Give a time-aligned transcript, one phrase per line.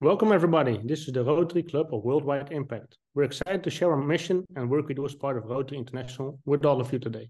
[0.00, 0.80] Welcome, everybody.
[0.84, 2.96] This is the Rotary Club of Worldwide Impact.
[3.16, 6.38] We're excited to share our mission and work we do as part of Rotary International
[6.44, 7.28] with all of you today.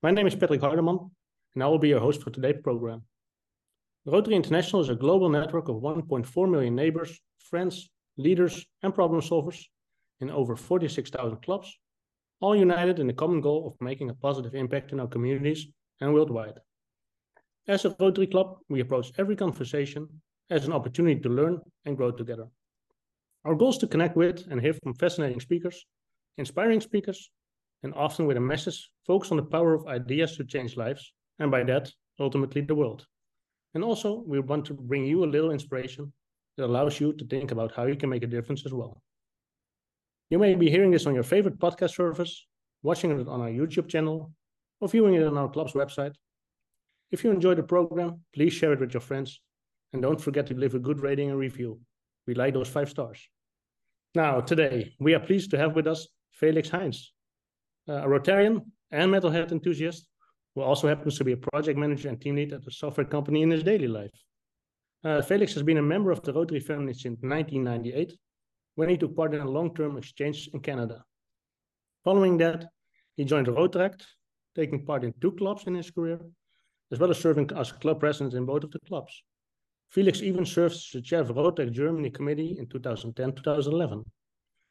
[0.00, 1.10] My name is Patrick Hardeman,
[1.54, 3.02] and I will be your host for today's program.
[4.06, 9.64] Rotary International is a global network of 1.4 million neighbors, friends, leaders, and problem solvers
[10.20, 11.76] in over 46,000 clubs,
[12.40, 15.66] all united in the common goal of making a positive impact in our communities
[16.00, 16.60] and worldwide.
[17.66, 20.08] As a Rotary Club, we approach every conversation
[20.50, 22.46] as an opportunity to learn and grow together.
[23.44, 25.86] Our goal is to connect with and hear from fascinating speakers,
[26.38, 27.30] inspiring speakers,
[27.82, 31.50] and often with a message focused on the power of ideas to change lives, and
[31.50, 33.06] by that, ultimately the world.
[33.74, 36.12] And also, we want to bring you a little inspiration
[36.56, 39.00] that allows you to think about how you can make a difference as well.
[40.30, 42.46] You may be hearing this on your favorite podcast service,
[42.82, 44.32] watching it on our YouTube channel,
[44.80, 46.14] or viewing it on our club's website.
[47.10, 49.40] If you enjoy the program, please share it with your friends
[49.92, 51.80] and don't forget to leave a good rating and review.
[52.26, 53.20] We like those five stars.
[54.14, 57.08] Now, today, we are pleased to have with us Felix Heintz,
[57.86, 60.08] a Rotarian and metalhead enthusiast
[60.54, 63.42] who also happens to be a project manager and team lead at a software company
[63.42, 64.10] in his daily life.
[65.04, 68.18] Uh, Felix has been a member of the Rotary family since 1998,
[68.74, 71.04] when he took part in a long-term exchange in Canada.
[72.04, 72.66] Following that,
[73.16, 74.02] he joined Rotaract,
[74.56, 76.20] taking part in two clubs in his career,
[76.90, 79.22] as well as serving as club president in both of the clubs.
[79.90, 84.04] Felix even served as the chair of Rotary Germany Committee in 2010-2011.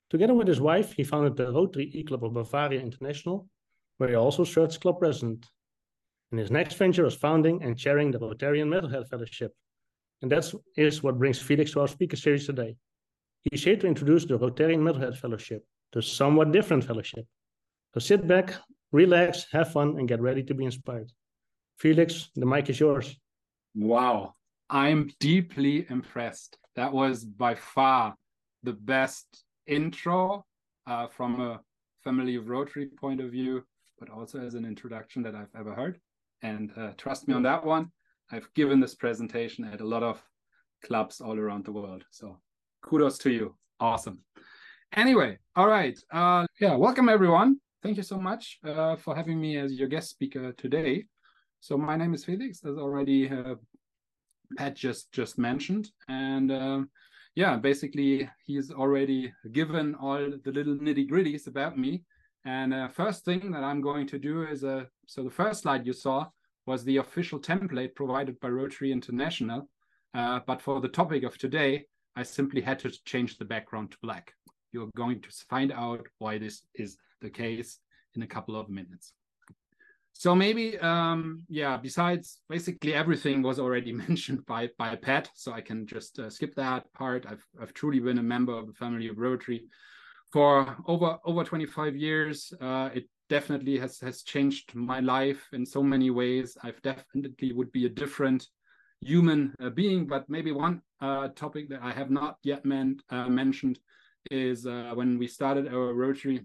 [0.09, 3.47] Together with his wife, he founded the Rotary E-Club of Bavaria International,
[3.97, 5.45] where he also served as club president.
[6.31, 9.53] And his next venture was founding and chairing the Rotarian Metalhead Fellowship.
[10.21, 12.75] And that is what brings Felix to our speaker series today.
[13.43, 17.25] He's here to introduce the Rotarian Metalhead Fellowship, the somewhat different fellowship.
[17.93, 18.53] So sit back,
[18.91, 21.11] relax, have fun, and get ready to be inspired.
[21.77, 23.15] Felix, the mic is yours.
[23.75, 24.35] Wow.
[24.69, 26.57] I'm deeply impressed.
[26.75, 28.15] That was by far
[28.63, 30.45] the best intro
[30.85, 31.61] uh, from a
[32.03, 33.63] family of Rotary point of view,
[33.99, 35.99] but also as an introduction that I've ever heard.
[36.41, 37.91] And uh, trust me on that one.
[38.31, 40.21] I've given this presentation at a lot of
[40.83, 42.03] clubs all around the world.
[42.11, 42.39] So
[42.81, 43.55] kudos to you.
[43.79, 44.19] Awesome.
[44.95, 45.97] Anyway, all right.
[46.11, 47.59] Uh, yeah, welcome everyone.
[47.83, 51.05] Thank you so much uh, for having me as your guest speaker today.
[51.61, 53.55] So my name is Felix, as already uh,
[54.55, 56.89] Pat just just mentioned, and um,
[57.35, 62.03] yeah, basically he's already given all the little nitty gritties about me.
[62.45, 65.85] And uh, first thing that I'm going to do is uh, so the first slide
[65.85, 66.27] you saw
[66.65, 69.69] was the official template provided by Rotary International,
[70.13, 71.85] uh, but for the topic of today,
[72.15, 74.33] I simply had to change the background to black.
[74.71, 77.79] You're going to find out why this is the case
[78.15, 79.13] in a couple of minutes.
[80.19, 85.61] So maybe, um, yeah, besides basically everything was already mentioned by, by Pat, so I
[85.61, 87.27] can just uh, skip that part.
[87.29, 89.65] I've, I've truly been a member of the family of Rotary
[90.31, 92.51] for over, over 25 years.
[92.59, 96.57] Uh, it definitely has, has changed my life in so many ways.
[96.63, 98.47] I've definitely would be a different
[99.01, 103.29] human uh, being, but maybe one uh, topic that I have not yet meant, uh,
[103.29, 103.77] mentioned
[104.31, 106.41] is uh, when we started our Rotary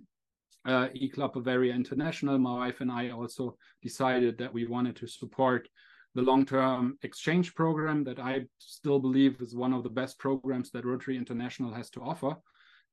[0.64, 5.68] uh, E-Club Bavaria International, my wife and I also decided that we wanted to support
[6.14, 10.84] the long-term exchange program that I still believe is one of the best programs that
[10.84, 12.36] Rotary International has to offer.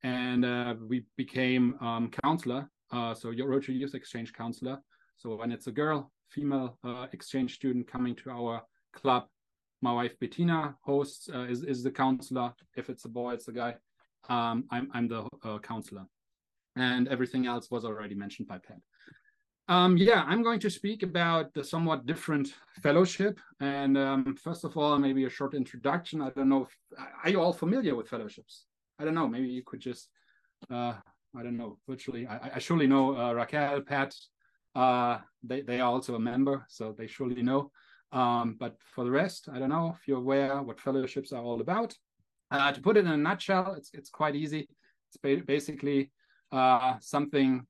[0.04, 4.80] And uh, we became um, counselor, uh, so your Rotary Youth Exchange counselor.
[5.18, 8.62] So when it's a girl, female uh, exchange student coming to our
[8.94, 9.26] club,
[9.82, 12.54] my wife Bettina hosts uh, is is the counselor.
[12.78, 13.76] If it's a boy, it's a guy.
[14.30, 16.06] Um, I'm I'm the uh, counselor
[16.80, 18.82] and everything else was already mentioned by Pat.
[19.70, 23.40] Um, yeah, I'm going to speak about the somewhat different fellowship.
[23.60, 26.22] And um, first of all, maybe a short introduction.
[26.22, 26.76] I don't know if
[27.24, 28.66] are you all familiar with fellowships?
[28.98, 29.28] I don't know.
[29.28, 30.10] Maybe you could just,
[30.72, 30.94] uh,
[31.38, 32.26] I don't know, virtually.
[32.26, 34.16] I, I surely know uh, Raquel, Pat.
[34.74, 37.72] Uh, they they are also a member, so they surely know.
[38.12, 41.62] Um, but for the rest, I don't know if you're aware what fellowships are all
[41.62, 41.96] about.
[42.50, 44.68] Uh, to put it in a nutshell, it's it's quite easy.
[45.10, 46.12] It's ba basically
[46.52, 47.66] uh, something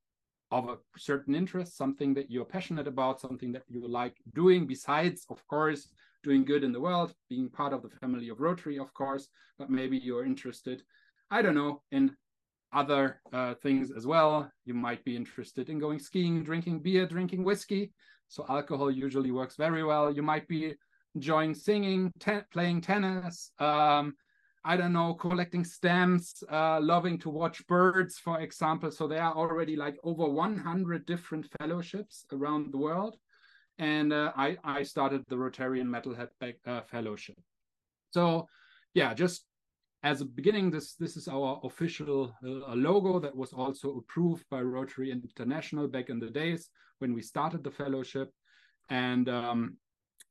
[0.51, 5.25] of a certain interest, something that you're passionate about, something that you like doing, besides,
[5.29, 5.89] of course,
[6.23, 9.27] doing good in the world, being part of the family of Rotary, of course,
[9.57, 10.83] but maybe you're interested,
[11.29, 12.15] I don't know, in
[12.73, 14.51] other uh, things as well.
[14.65, 17.93] You might be interested in going skiing, drinking beer, drinking whiskey.
[18.27, 20.13] So alcohol usually works very well.
[20.13, 20.75] You might be
[21.15, 24.15] enjoying singing, te playing tennis, um,
[24.65, 28.91] I don't know, collecting stamps, uh, loving to watch birds, for example.
[28.91, 33.15] So there are already like over 100 different fellowships around the world.
[33.77, 37.37] And uh, I, I started the Rotarian Metalhead uh, Fellowship.
[38.11, 38.47] So
[38.93, 39.45] yeah, just
[40.03, 44.61] as a beginning, this this is our official uh, logo that was also approved by
[44.61, 46.69] Rotary International back in the days
[46.99, 48.31] when we started the fellowship.
[48.89, 49.77] And um,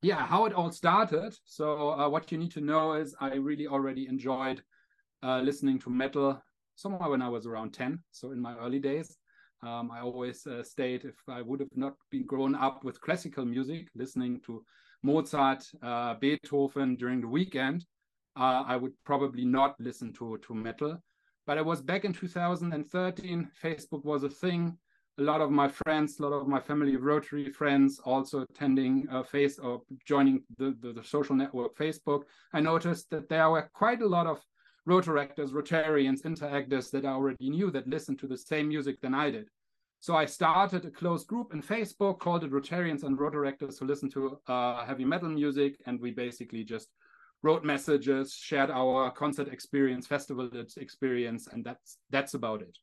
[0.01, 1.35] yeah, how it all started.
[1.45, 4.61] So uh, what you need to know is I really already enjoyed
[5.23, 6.41] uh, listening to metal
[6.75, 7.99] somewhere when I was around 10.
[8.11, 9.17] So in my early days,
[9.61, 13.89] um, I always uh, if I would have not been grown up with classical music,
[13.93, 14.63] listening to
[15.03, 17.85] Mozart, uh, Beethoven during the weekend,
[18.37, 20.97] uh, I would probably not listen to to metal.
[21.45, 23.49] But it was back in 2013.
[23.61, 24.77] Facebook was a thing.
[25.19, 29.21] A lot of my friends, a lot of my family Rotary friends, also attending uh,
[29.21, 32.21] face or joining the, the, the social network Facebook.
[32.53, 34.39] I noticed that there were quite a lot of
[34.87, 39.29] Rotaractors, Rotarians, Interactors that I already knew that listened to the same music than I
[39.29, 39.49] did.
[39.99, 44.09] So I started a closed group in Facebook called it Rotarians and Rotaractors who listen
[44.11, 46.87] to uh, heavy metal music, and we basically just
[47.43, 52.77] wrote messages, shared our concert experience, festival experience, and that's that's about it.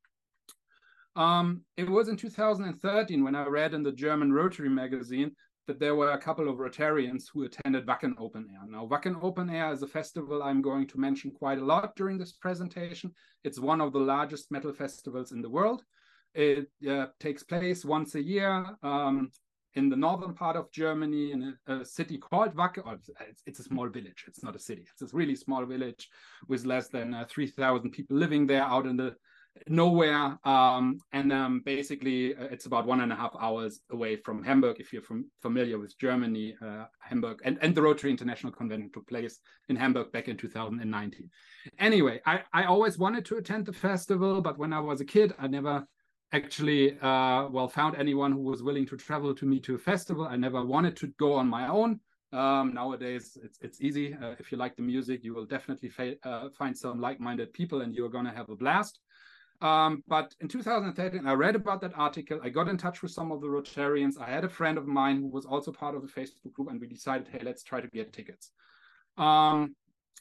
[1.17, 5.33] Um, it was in 2013 when I read in the German Rotary magazine
[5.67, 8.61] that there were a couple of Rotarians who attended Wacken Open Air.
[8.69, 12.19] Now, Wacken Open Air is a festival I'm going to mention quite a lot during
[12.19, 13.13] this presentation.
[13.43, 15.83] It's one of the largest metal festivals in the world.
[16.35, 18.67] It uh, takes place once a year.
[18.83, 19.31] Um,
[19.75, 22.83] in the northern part of Germany in a, a city called Wacken.
[22.87, 22.97] Oh,
[23.29, 24.25] it's, it's, a small village.
[24.27, 24.87] It's not a city.
[24.91, 26.09] It's a really small village
[26.49, 29.15] with less than uh, 3,000 people living there out in the
[29.69, 30.39] nowhere.
[30.45, 34.77] Um, and um, basically, uh, it's about one and a half hours away from Hamburg.
[34.79, 39.07] If you're from, familiar with Germany, uh, Hamburg and, and the Rotary International Convention took
[39.09, 39.39] place
[39.69, 41.31] in Hamburg back in 2019.
[41.79, 45.35] Anyway, I, I always wanted to attend the festival, but when I was a kid,
[45.39, 45.87] I never
[46.33, 50.27] actually uh, well found anyone who was willing to travel to me to a festival.
[50.27, 52.01] I never wanted to go on my own.
[52.33, 54.15] Um, nowadays, it's it's easy.
[54.15, 55.91] Uh, if you like the music, you will definitely
[56.25, 58.99] uh, find some like-minded people, and you're gonna have a blast.
[59.61, 62.41] Um, but in 2013, I read about that article.
[62.43, 64.21] I got in touch with some of the Rotarians.
[64.21, 66.81] I had a friend of mine who was also part of the Facebook group, and
[66.81, 68.51] we decided, hey, let's try to get tickets.
[69.17, 69.75] Um,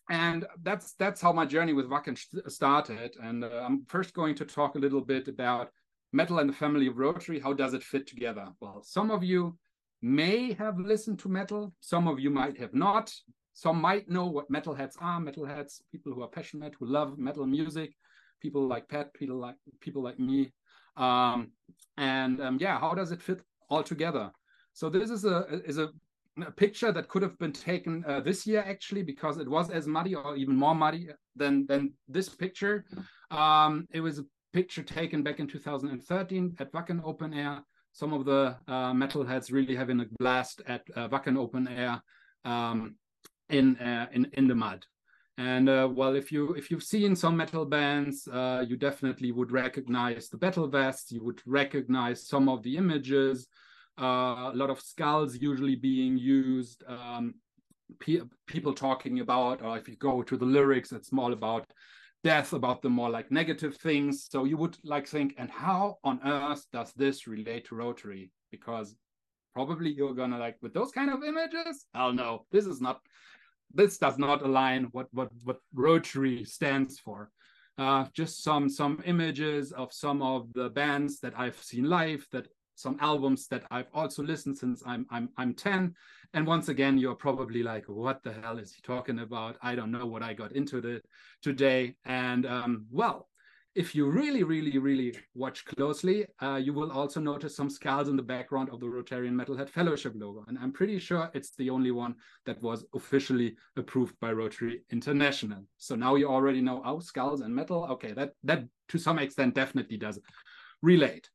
[0.10, 2.18] and that's that's how my journey with Wacken
[2.48, 3.16] started.
[3.22, 5.72] And uh, I'm first going to talk a little bit about
[6.16, 8.48] metal and the family of Rotary, how does it fit together?
[8.62, 9.58] Well, some of you
[10.02, 13.14] may have listened to metal, some of you might have not.
[13.54, 15.20] Some might know what metalheads are.
[15.20, 17.96] Metalheads, people who are passionate, who love metal music,
[18.46, 20.40] people like Pat, people like people like me.
[20.98, 21.40] Um,
[21.98, 23.40] and um, yeah, how does it fit
[23.72, 24.26] all together?
[24.74, 25.38] So this is a
[25.72, 25.88] is a,
[26.50, 29.88] a picture that could have been taken uh, this year actually because it was as
[29.88, 31.04] muddy or even more muddy
[31.42, 31.82] than than
[32.16, 32.76] this picture.
[33.32, 37.56] Um, it was a picture taken back in 2013 at Wacken Open Air.
[38.02, 41.94] Some of the uh, metalheads really having a blast at uh, Wacken Open Air
[42.54, 42.96] um,
[43.50, 44.86] in, uh, in in the mud.
[45.38, 49.52] And uh, well, if you if you've seen some metal bands, uh, you definitely would
[49.52, 51.12] recognize the battle vests.
[51.12, 53.48] You would recognize some of the images.
[54.00, 56.84] Uh, a lot of skulls usually being used.
[56.88, 57.36] Um,
[58.00, 61.66] pe people talking about, or if you go to the lyrics, it's more about
[62.24, 64.28] death, about the more like negative things.
[64.30, 68.32] So you would like think, and how on earth does this relate to Rotary?
[68.52, 68.96] Because
[69.54, 71.86] probably you're gonna like with those kind of images.
[71.94, 73.02] Oh no, this is not.
[73.76, 77.30] This does not align what what what Rotary stands for.
[77.78, 82.48] Uh, just some some images of some of the bands that I've seen live that
[82.76, 85.94] some albums that I've also listened since I'm I'm I'm 10.
[86.34, 89.58] And once again, you're probably like, what the hell is he talking about?
[89.62, 91.02] I don't know what I got into the
[91.42, 91.96] today.
[92.06, 93.28] And um, well,
[93.76, 98.16] if you really, really, really watch closely, uh, you will also notice some skulls in
[98.16, 100.46] the background of the Rotarian Metalhead Fellowship logo.
[100.48, 102.16] And I'm pretty sure it's the only one
[102.46, 105.64] that was officially approved by Rotary International.
[105.78, 107.86] So now you already know, oh, skulls and metal.
[107.92, 110.20] Okay, that, that to some extent definitely does
[110.82, 111.30] relate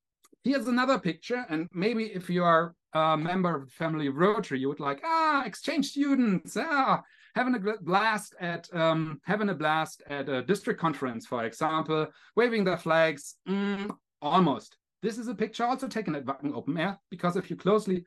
[0.45, 1.45] here's another picture.
[1.49, 5.01] And maybe if you are a member of the family of Rotary, you would like,
[5.05, 7.03] ah, exchange students, ah,
[7.35, 12.07] having a blast at um, having a blast at a district conference, for example,
[12.37, 13.37] waving their flags.
[13.49, 13.91] Mm,
[14.23, 14.77] almost.
[15.03, 18.05] This is a picture also taken at Wacken Open Air because if you closely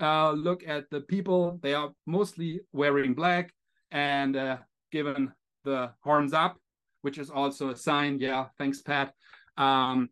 [0.00, 3.52] uh, look at the people, they are mostly wearing black
[3.90, 4.56] and uh,
[4.90, 5.32] given
[5.64, 6.58] the horns up,
[7.02, 8.18] which is also a sign.
[8.18, 9.12] Yeah, thanks, Pat.
[9.58, 10.08] Um,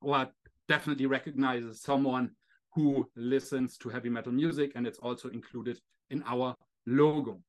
[0.00, 0.32] what
[0.68, 2.30] definitely recognizes someone
[2.74, 5.78] who listens to heavy metal music, and it's also included
[6.10, 6.54] in our
[6.86, 7.40] logo.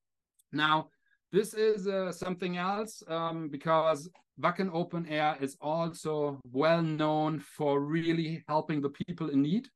[0.51, 0.89] Now,
[1.31, 7.79] this is uh, something else um, because Wacken Open Air is also well known for
[7.79, 9.67] really helping the people in need.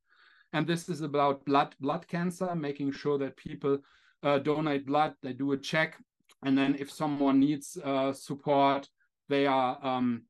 [0.53, 3.79] And this is about blood blood cancer, making sure that people
[4.23, 5.13] uh, donate blood.
[5.21, 5.97] They do a check
[6.45, 8.87] and then if someone needs uh, support,
[9.29, 10.23] they are um,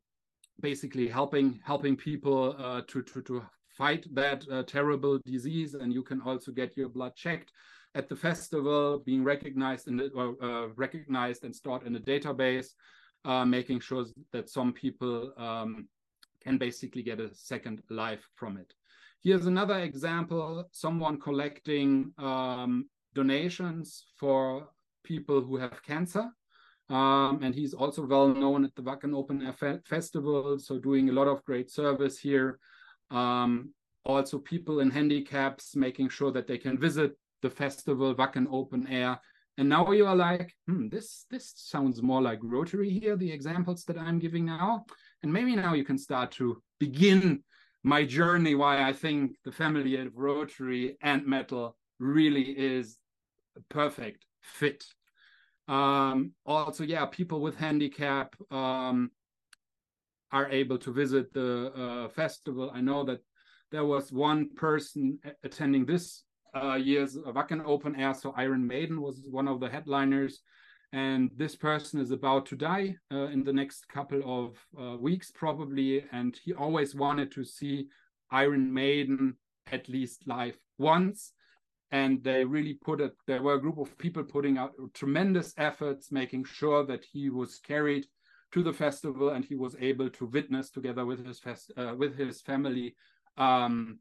[0.61, 3.43] basically helping helping people uh, to to to
[3.77, 5.73] fight that uh, terrible disease.
[5.73, 7.51] And you can also get your blood checked
[7.95, 10.11] at the festival, being recognized the,
[10.41, 12.69] uh, recognized and stored in a database,
[13.23, 15.87] uh, making sure that some people um,
[16.43, 18.73] can basically get a second life from it.
[19.23, 24.67] Here's another example: someone collecting um, donations for
[25.03, 26.25] people who have cancer.
[26.87, 31.09] Um, and he's also well known at the Wacken Open Air Fe Festival, so doing
[31.09, 32.59] a lot of great service here.
[33.09, 33.73] Um,
[34.05, 39.19] also, people in handicaps, making sure that they can visit the festival, Wacken Open Air.
[39.57, 43.83] And now you are like, hmm, this this sounds more like Rotary here, the examples
[43.85, 44.85] that I'm giving now.
[45.21, 47.43] And maybe now you can start to begin
[47.83, 52.97] my journey why I think the family of Rotary and metal really is
[53.55, 54.83] a perfect fit.
[55.67, 59.11] Um, also, yeah, people with handicap um,
[60.31, 61.51] are able to visit the
[61.83, 62.71] uh, festival.
[62.73, 63.21] I know that
[63.71, 66.24] there was one person attending this
[66.55, 70.41] uh, year's Wacken Open Air, so Iron Maiden was one of the headliners.
[70.93, 75.31] And this person is about to die uh, in the next couple of uh, weeks,
[75.31, 76.05] probably.
[76.11, 77.87] And he always wanted to see
[78.31, 79.35] Iron Maiden
[79.71, 81.33] at least live once
[81.91, 86.11] and they really put it there were a group of people putting out tremendous efforts
[86.11, 88.05] making sure that he was carried
[88.51, 92.17] to the festival and he was able to witness together with his fest, uh, with
[92.17, 92.95] his family
[93.37, 93.99] um,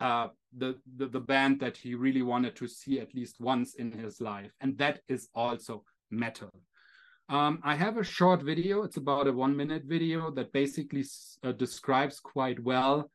[0.00, 3.90] uh, the, the the band that he really wanted to see at least once in
[3.92, 6.50] his life and that is also metal
[7.30, 8.84] um, I have a short video.
[8.84, 11.04] It's about a one minute video that basically
[11.44, 13.10] uh, describes quite well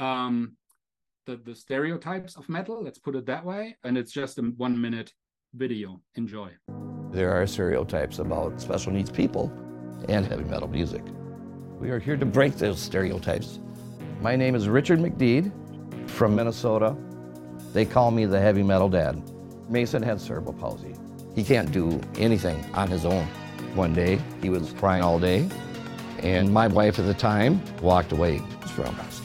[0.00, 0.56] um,
[1.26, 3.76] the, the stereotypes of metal, let's put it that way.
[3.84, 5.12] And it's just a one minute
[5.54, 6.00] video.
[6.16, 6.50] Enjoy.
[7.10, 9.52] There are stereotypes about special needs people
[10.08, 11.04] and heavy metal music.
[11.78, 13.60] We are here to break those stereotypes.
[14.20, 15.52] My name is Richard McDeed
[16.14, 16.96] from Minnesota.
[17.72, 19.20] They call me the heavy metal dad.
[19.68, 20.94] Mason had cerebral palsy.
[21.34, 23.26] He can't do anything on his own.
[23.74, 25.48] One day, he was crying all day,
[26.20, 28.38] and my wife at the time walked away
[28.74, 29.20] from us.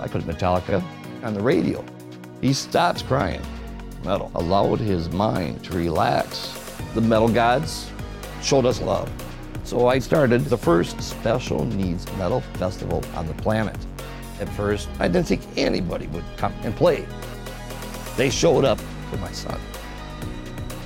[0.00, 0.82] I put Metallica
[1.22, 1.84] on the radio.
[2.40, 3.42] He stops crying.
[4.02, 6.58] Metal allowed his mind to relax.
[6.94, 7.90] The metal gods
[8.40, 9.10] showed us love.
[9.64, 13.76] So I started the first special needs metal festival on the planet.
[14.42, 17.06] At first, I didn't think anybody would come and play.
[18.16, 19.60] They showed up for my son.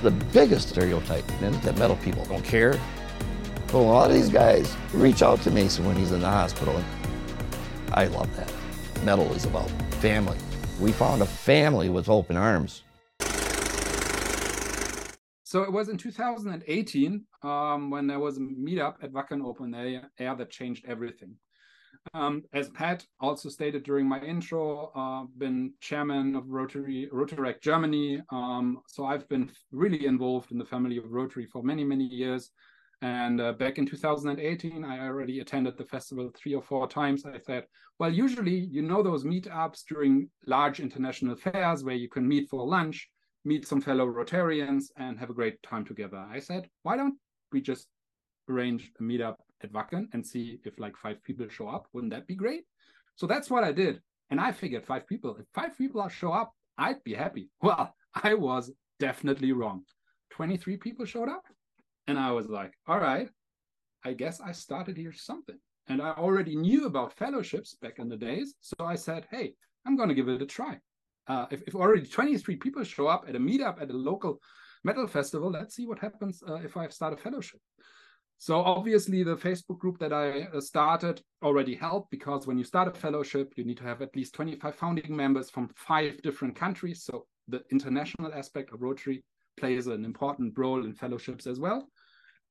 [0.03, 2.79] The biggest stereotype is that metal people don't care.
[3.65, 6.79] But a lot of these guys reach out to Mason when he's in the hospital.
[7.93, 8.53] I love that
[9.03, 10.37] metal is about family.
[10.79, 12.83] We found a family with open arms.
[15.45, 20.11] So it was in 2018 um, when there was a meetup at Wacken Open Air,
[20.19, 21.37] Air that changed everything.
[22.13, 28.21] Um, as Pat also stated during my intro, uh, been chairman of Rotary Rotaract Germany.
[28.31, 32.51] Um, so I've been really involved in the family of Rotary for many many years.
[33.01, 37.25] And uh, back in 2018, I already attended the festival three or four times.
[37.25, 37.65] I said,
[37.99, 42.65] well, usually, you know, those meetups during large international fairs where you can meet for
[42.65, 43.07] lunch,
[43.45, 46.17] meet some fellow Rotarians, and have a great time together.
[46.17, 47.15] I said, why don't
[47.51, 47.87] we just
[48.49, 51.87] arrange a meetup at Wacken and see if like five people show up?
[51.93, 52.63] Wouldn't that be great?
[53.15, 54.01] So that's what I did.
[54.29, 57.49] And I figured five people, if five people show up, I'd be happy.
[57.61, 59.83] Well, I was definitely wrong.
[60.31, 61.43] 23 people showed up.
[62.07, 63.29] And I was like, all right,
[64.03, 65.57] I guess I started here something.
[65.87, 68.55] And I already knew about fellowships back in the days.
[68.61, 69.53] So I said, hey,
[69.85, 70.79] I'm going to give it a try.
[71.27, 74.39] Uh, if, if, already 23 people show up at a meetup at a local
[74.83, 77.59] metal festival, let's see what happens uh, if I start a fellowship.
[78.39, 82.87] So obviously, the Facebook group that I uh, started already helped because when you start
[82.87, 87.03] a fellowship, you need to have at least 25 founding members from five different countries.
[87.03, 89.23] So the international aspect of Rotary
[89.57, 91.89] plays an important role in fellowships as well.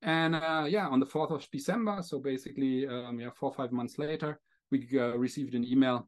[0.01, 3.71] And uh, yeah, on the 4th of December, so basically, um, yeah, four or five
[3.71, 4.39] months later,
[4.71, 6.07] we uh, received an email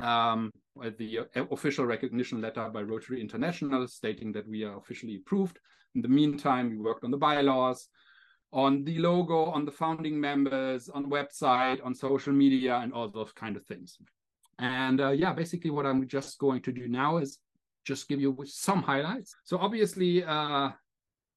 [0.00, 5.16] um, with the uh, official recognition letter by Rotary International stating that we are officially
[5.16, 5.58] approved.
[5.94, 7.88] In the meantime, we worked on the bylaws,
[8.52, 13.32] on the logo, on the founding members, on website, on social media, and all those
[13.32, 13.96] kind of things.
[14.58, 17.38] And uh, yeah, basically, what I'm just going to do now is
[17.84, 19.34] just give you some highlights.
[19.44, 20.70] So obviously, uh,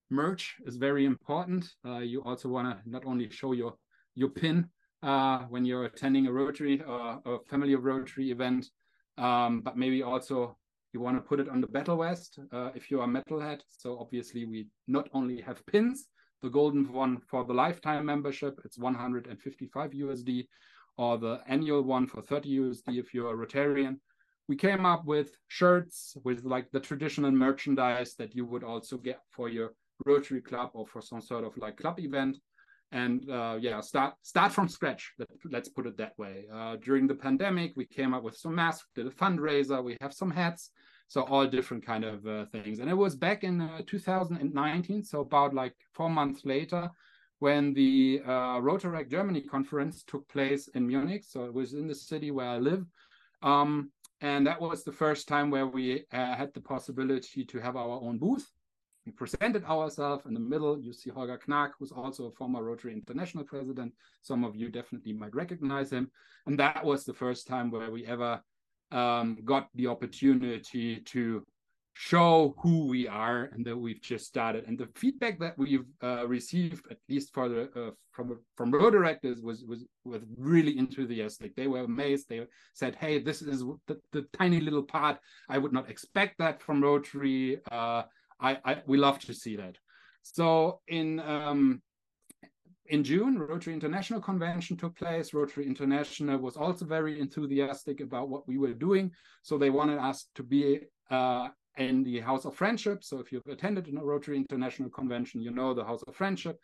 [0.10, 1.70] merch is very important.
[1.86, 3.76] Uh, you also want to not only show your
[4.16, 4.70] your pin
[5.02, 8.70] uh, when you're attending a Rotary or a family of Rotary event,
[9.18, 10.58] um, but maybe also
[10.94, 13.62] you want to put it on the battle vest uh, if you are metalhead.
[13.68, 16.08] So obviously we not only have pins,
[16.44, 20.48] the golden one for the lifetime membership, it's 155 USD,
[20.98, 23.96] or the annual one for 30 USD if you're a Rotarian.
[24.50, 29.22] We came up with shirts with like the traditional merchandise that you would also get
[29.32, 29.74] for your
[30.06, 32.38] Rotary Club or for some sort of like club event
[32.92, 35.14] and uh, yeah, start start from scratch.
[35.50, 36.46] Let's put it that way.
[36.54, 39.84] Uh, during the pandemic, we came up with some masks, did a fundraiser.
[39.84, 40.72] We have some hats,
[41.08, 42.80] so all different kind of uh, things.
[42.80, 46.90] And it was back in uh, 2019, so about like four months later,
[47.40, 51.24] when the uh, Germany conference took place in Munich.
[51.28, 52.86] So it was in the city where I live.
[53.42, 53.92] Um,
[54.22, 58.00] and that was the first time where we uh, had the possibility to have our
[58.02, 58.50] own booth
[59.06, 60.80] we presented ourselves in the middle.
[60.80, 63.94] You see Holger Knaack who's also a former Rotary International president.
[64.22, 66.10] Some of you definitely might recognize him.
[66.46, 68.42] And that was the first time where we ever
[68.92, 71.46] um, got the opportunity to
[71.94, 74.66] show who we are and that we've just started.
[74.68, 79.42] And the feedback that we've uh, received, at least for the uh, from from directors,
[79.42, 81.56] was was was really enthusiastic.
[81.56, 82.30] They were amazed.
[82.30, 85.20] They said, "Hey, this is the, the tiny little part.
[85.50, 88.04] I would not expect that from Rotary." Uh,
[88.40, 89.78] I, I we love to see that.
[90.24, 91.82] So in um,
[92.88, 95.34] in June, Rotary International Convention took place.
[95.34, 99.12] Rotary International was also very enthusiastic about what we were doing.
[99.42, 101.48] So they wanted us to be uh,
[101.78, 103.04] in the House of Friendship.
[103.04, 106.60] So if you've attended a Rotary International Convention, you know the House of Friendship.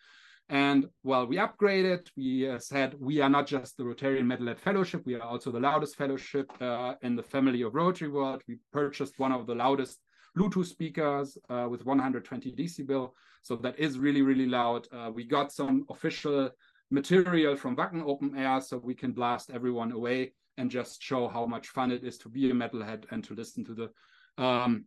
[0.50, 2.08] And well, we upgraded.
[2.18, 5.60] We uh, said we are not just the Rotarian Metalhead Fellowship, we are also the
[5.60, 8.42] loudest fellowship uh, in the family of Rotary World.
[8.48, 10.00] We purchased one of the loudest
[10.38, 13.12] Bluetooth speakers uh, with 120 decibel.
[13.42, 14.88] So that is really, really loud.
[14.92, 16.50] Uh, we got some official
[16.92, 21.46] material from Wacken Open Air so we can blast everyone away and just show how
[21.46, 24.86] much fun it is to be a metalhead and to listen to the um,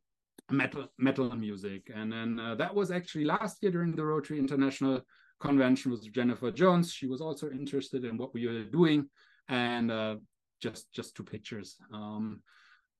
[0.50, 1.90] metal metal music.
[1.94, 5.00] And then uh, that was actually last year during the Rotary International
[5.40, 6.92] Convention with Jennifer Jones.
[6.92, 9.08] She was also interested in what we were doing,
[9.48, 10.16] and uh,
[10.60, 11.76] just just two pictures.
[11.92, 12.42] Um,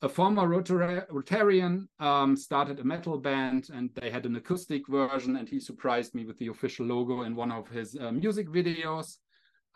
[0.02, 5.48] a former Rotarian um, started a metal band and they had an acoustic version and
[5.48, 9.18] he surprised me with the official logo in one of his uh, music videos.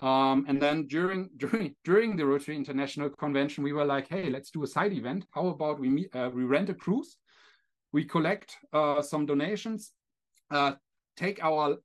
[0.01, 4.51] Um, and then during during during the Rotary International Convention, we were like, "Hey, let's
[4.51, 5.25] do a side event.
[5.31, 7.17] How about we meet, uh, we rent a cruise,
[7.93, 9.93] we collect uh, some donations,
[10.51, 10.73] uh,
[11.17, 11.77] take our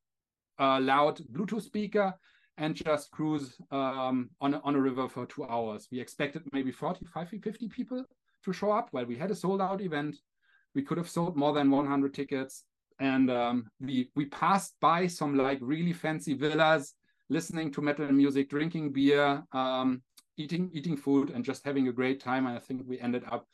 [0.59, 2.13] uh, loud Bluetooth speaker,
[2.57, 5.87] and just cruise um, on a, on a river for two hours.
[5.91, 7.05] We expected maybe 40,
[7.39, 8.03] 50 people
[8.43, 8.89] to show up.
[8.91, 10.17] Well, we had a sold out event.
[10.75, 12.63] We could have sold more than 100 tickets.
[12.99, 16.93] And um, we, we passed by some like really fancy villas,
[17.29, 20.03] listening to metal music, drinking beer, um,
[20.37, 22.45] eating, eating food, and just having a great time.
[22.45, 23.47] And I think we ended up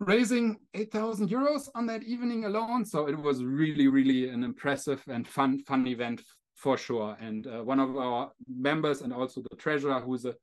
[0.00, 2.84] raising 8,000 euros on that evening alone.
[2.84, 6.22] So it was really, really an impressive and fun, fun event
[6.54, 7.16] for sure.
[7.20, 10.34] And uh, one of our members and also the treasurer, who's a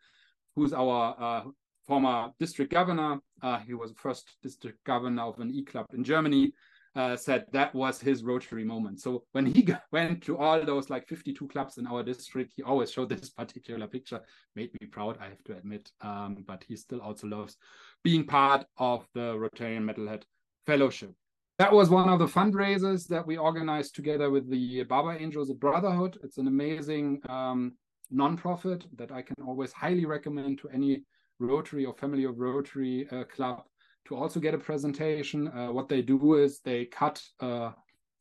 [0.55, 1.43] who's our uh,
[1.89, 6.53] former district governor, uh, he was the first district governor of an e-club in Germany,
[6.95, 8.99] uh, said that was his Rotary moment.
[8.99, 12.91] So when he went to all those like 52 clubs in our district, he always
[12.91, 14.21] showed this particular picture.
[14.55, 15.91] Made me proud, I have to admit.
[16.01, 17.57] Um, but he still also loves
[18.03, 20.21] being part of the Rotarian Metalhead
[20.67, 21.11] Fellowship.
[21.57, 26.19] That was one of the fundraisers that we organized together with the Barber Angels Brotherhood.
[26.23, 27.73] It's an amazing um,
[28.13, 31.03] nonprofit that I can always highly recommend to any
[31.39, 33.63] Rotary or Family of Rotary uh, Club
[34.07, 35.47] to also get a presentation.
[35.47, 37.71] Uh, what they do is they cut uh,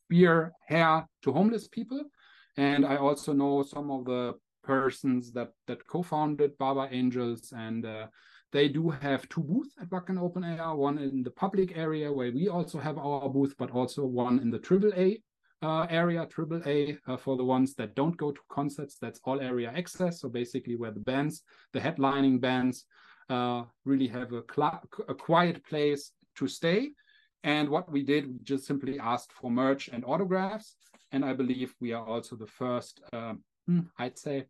[0.08, 2.02] beer hair to homeless people.
[2.56, 8.06] And I also know some of the persons that that co-founded Barber Angels and uh,
[8.52, 12.32] they do have two booths at Wacken Open Air, one in the public area where
[12.32, 15.22] we also have our booth, but also one in the AAA
[15.62, 18.96] uh, area, AAA uh, for the ones that don't go to concerts.
[19.00, 20.20] That's all area access.
[20.20, 21.42] So basically where the bands,
[21.72, 22.84] the headlining bands
[23.28, 24.42] uh, really have a,
[25.08, 26.90] a quiet place to stay.
[27.44, 30.76] And what we did, we just simply asked for merch and autographs.
[31.12, 33.34] And I believe we are also the first, uh,
[33.98, 34.46] I'd say,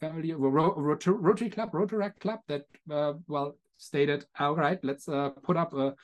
[0.00, 5.72] family Rotary Club, Rotaract Club that, uh, well, stated, all right, let's uh, put up
[5.74, 5.94] a,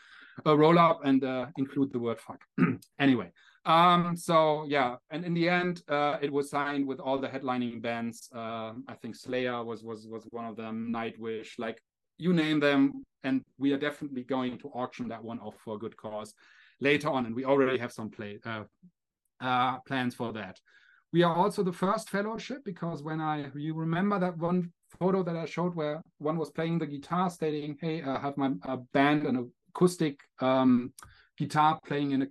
[0.45, 2.41] a roll up and uh, include the word fuck.
[2.99, 3.31] anyway,
[3.67, 7.81] um, so yeah, and in the end, uh, it was signed with all the headlining
[7.81, 8.29] bands.
[8.35, 11.81] Uh, I think Slayer was was was one of them, Nightwish, like
[12.19, 15.79] you name them, and we are definitely going to auction that one off for a
[15.79, 16.35] good cause
[16.81, 18.65] later on, and we already have some play uh,
[19.41, 20.59] uh, plans for that.
[21.13, 25.37] We are also the first fellowship because when I you remember that one photo that
[25.37, 28.51] I showed where one was playing the guitar, stating, "Hey, I have my
[28.93, 30.93] band and acoustic um,
[31.39, 32.27] guitar playing in a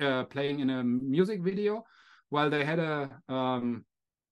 [0.00, 1.84] uh, playing in a music video.
[2.30, 3.84] While they had a um,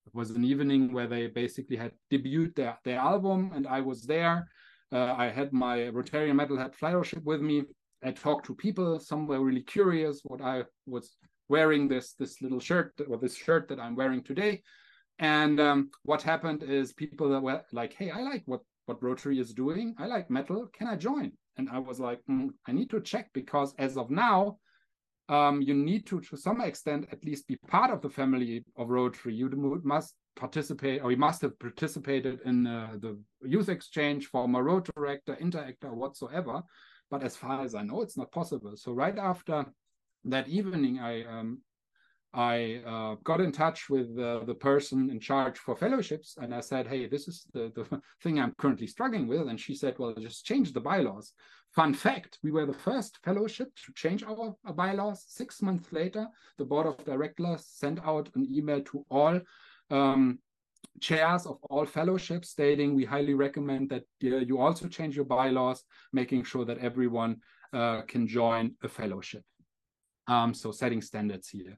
[0.07, 4.03] it was an evening where they basically had debuted their, their album, and I was
[4.03, 4.49] there.
[4.93, 7.65] Uh, I had my Rotarian Metalhead Fellowship with me.
[8.03, 8.99] I talked to people.
[8.99, 11.17] Some were really curious what I was
[11.49, 14.63] wearing this this little shirt or this shirt that I'm wearing today.
[15.19, 19.39] And um, what happened is people that were like, "Hey, I like what what Rotary
[19.39, 19.95] is doing.
[19.99, 20.69] I like metal.
[20.73, 24.11] Can I join?" And I was like, mm, "I need to check because as of
[24.11, 24.59] now,
[25.31, 28.89] um, you need to, to some extent, at least be part of the family of
[28.89, 29.33] Rotary.
[29.33, 29.49] You
[29.85, 35.41] must participate, or you must have participated in uh, the youth exchange for a Rotaractor,
[35.41, 36.63] Interactor, whatsoever.
[37.13, 38.73] But as far as I know, it's not possible.
[38.77, 39.67] So right after
[40.25, 41.61] that evening, I um,
[42.33, 46.61] I uh, got in touch with uh, the person in charge for fellowships, and I
[46.61, 50.15] said, "Hey, this is the, the thing I'm currently struggling with." And she said, "Well,
[50.15, 51.33] just change the bylaws."
[51.75, 55.25] Fun fact: We were the first fellowship to change our, bylaws.
[55.27, 59.41] Six months later, the board of directors sent out an email to all
[59.91, 60.39] um,
[61.01, 65.83] chairs of all fellowships stating we highly recommend that uh, you also change your bylaws,
[66.13, 67.37] making sure that everyone
[67.73, 69.43] uh, can join a fellowship.
[70.29, 71.77] Um, so setting standards here.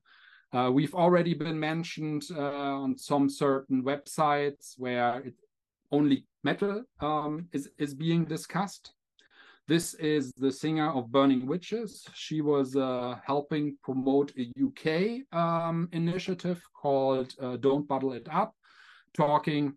[0.52, 2.42] Uh, we've already been mentioned uh,
[2.82, 5.34] on some certain websites where it,
[5.90, 8.92] only metal um, is, is being discussed.
[9.66, 12.04] This is the singer of Burning Witches.
[12.12, 18.54] She was uh, helping promote a UK um, initiative called uh, Don't Bottle It Up,
[19.14, 19.74] talking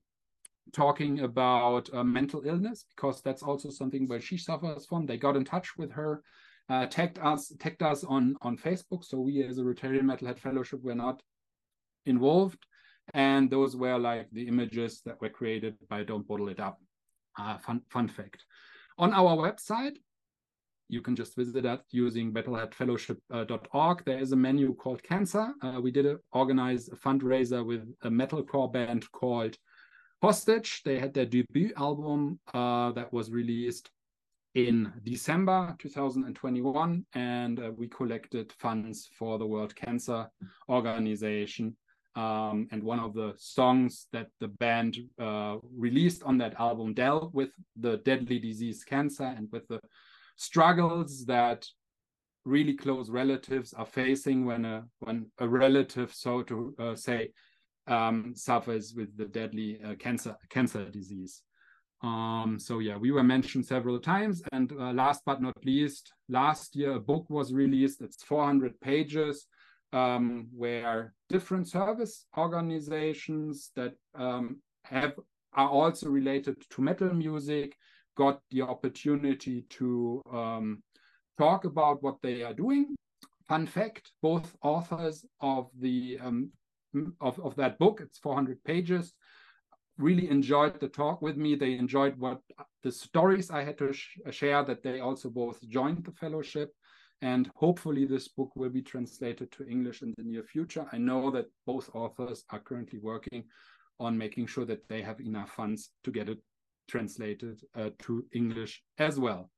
[0.74, 5.06] talking about uh, mental illness because that's also something where she suffers from.
[5.06, 6.24] They got in touch with her
[6.70, 9.04] uh, tagged us tagged us on on Facebook.
[9.04, 11.22] So we as a Rotarian Metalhead Fellowship were not
[12.06, 12.66] involved,
[13.14, 16.80] and those were like the images that were created by Don't Bottle It Up.
[17.38, 18.44] Uh, fun fun fact.
[18.98, 19.98] On our website,
[20.88, 24.00] you can just visit that using metalheadfellowship.org.
[24.00, 25.54] Uh, there is a menu called Cancer.
[25.62, 29.58] Uh, we did a, organize a fundraiser with a metalcore band called
[30.22, 30.82] Hostage.
[30.84, 33.90] They had their debut album uh, that was released
[34.56, 40.30] in December 2021, and uh, we collected funds for the World Cancer
[40.70, 41.76] Organization.
[42.16, 47.34] Um, and one of the songs that the band uh, released on that album dealt
[47.34, 49.82] with the deadly disease cancer and with the
[50.38, 51.66] struggles that
[52.46, 57.32] really close relatives are facing when a when a relative, so to uh, say,
[57.88, 61.42] um, suffers with the deadly uh, cancer cancer disease.
[62.06, 64.44] Um, so yeah, we were mentioned several times.
[64.52, 68.02] And uh, last but not least, last year a book was released.
[68.02, 69.48] It's 400 pages,
[69.92, 75.14] um, where different service organizations that um, have
[75.54, 77.76] are also related to metal music
[78.16, 80.84] got the opportunity to um,
[81.40, 82.94] talk about what they are doing.
[83.48, 86.52] Fun fact: both authors of the um,
[87.20, 89.14] of, of that book, it's 400 pages,
[89.98, 91.56] really enjoyed the talk with me.
[91.56, 92.42] They enjoyed what
[92.84, 96.72] the stories I had to sh share, that they also both joined the fellowship.
[97.22, 100.86] And hopefully, this book will be translated to English in the near future.
[100.92, 103.46] I know that both authors are currently working
[104.00, 106.40] on making sure that they have enough funds to get it
[106.90, 109.50] translated uh, to English as well.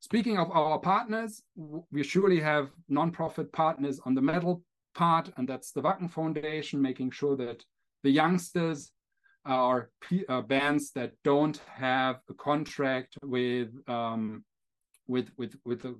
[0.00, 1.42] Speaking of our partners,
[1.90, 4.62] we surely have nonprofit partners on the metal
[4.94, 7.64] part, and that's the Wacken Foundation, making sure that
[8.02, 8.92] the youngsters
[9.44, 9.90] are
[10.28, 14.44] uh, bands that don't have a contract with um,
[15.06, 15.94] with with with a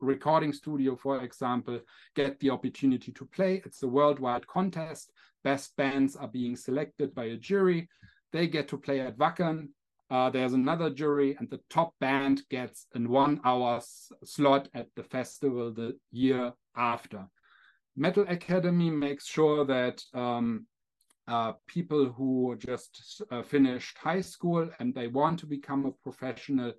[0.00, 1.80] recording studio, for example,
[2.14, 3.62] get the opportunity to play.
[3.64, 5.12] It's a worldwide contest.
[5.44, 7.88] Best bands are being selected by a jury.
[8.32, 9.68] They get to play at Wacken.
[10.10, 13.80] Uh, there's another jury, and the top band gets a one-hour
[14.24, 17.26] slot at the festival the year after.
[17.96, 20.66] Metal Academy makes sure that um,
[21.28, 26.72] uh, people who just uh, finished high school and they want to become a professional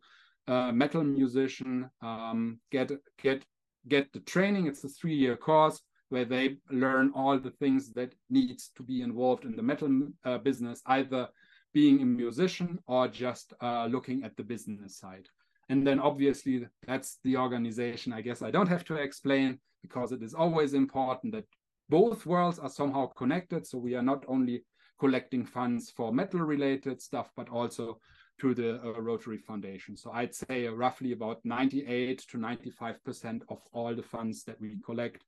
[0.47, 3.45] uh, metal musician um, get get
[3.87, 4.67] get the training.
[4.67, 9.45] It's a three-year course where they learn all the things that needs to be involved
[9.45, 11.27] in the metal uh, business, either
[11.71, 15.27] being a musician or just uh, looking at the business side.
[15.69, 18.11] And then obviously that's the organization.
[18.11, 21.45] I guess I don't have to explain because it is always important that
[21.89, 23.65] both worlds are somehow connected.
[23.65, 24.63] So we are not only
[24.99, 27.99] collecting funds for metal related stuff, but also
[28.39, 29.97] to the uh, Rotary Foundation.
[29.97, 35.23] So I'd say roughly about 98 to 95% of all the funds that we collect,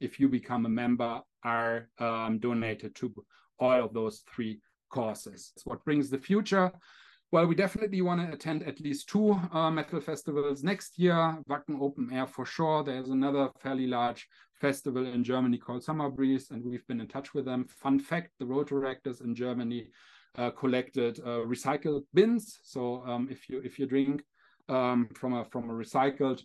[0.00, 3.14] if you become a member, are um, donated to
[3.58, 5.52] all of those three causes.
[5.54, 6.72] It's what brings the future.
[7.32, 11.36] Well, we definitely want to attend at least two uh, metal festivals next year.
[11.50, 12.84] Wacken Open Air for sure.
[12.84, 17.34] There's another fairly large festival in Germany called Summer Breeze, and we've been in touch
[17.34, 17.66] with them.
[17.66, 19.88] Fun fact: the Rotaractors in Germany
[20.38, 22.60] uh, collected uh, recycled bins.
[22.62, 24.22] So um, if you if you drink
[24.68, 26.42] um, from a from a recycled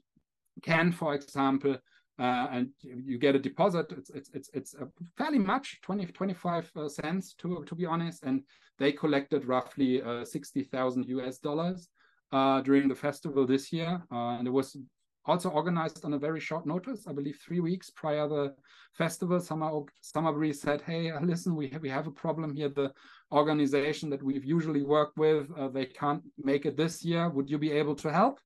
[0.64, 1.78] can, for example,
[2.22, 3.92] uh, and you get a deposit.
[3.98, 4.76] It's it's it's it's
[5.18, 8.44] fairly much 20 25 uh, cents to to be honest, and
[8.78, 11.90] they collected roughly uh, 60,000 US dollars
[12.32, 14.78] uh, during the festival this year, uh, and it was
[15.26, 17.08] also organized on a very short notice.
[17.08, 18.54] I believe three weeks prior the
[18.94, 19.40] festival.
[19.40, 22.70] Summer Summer Breeze said, "Hey, listen, we have, we have a problem here.
[22.70, 22.94] The
[23.32, 27.30] organization that we've usually worked with, they can't make it this year.
[27.30, 28.40] Would you be able to help?"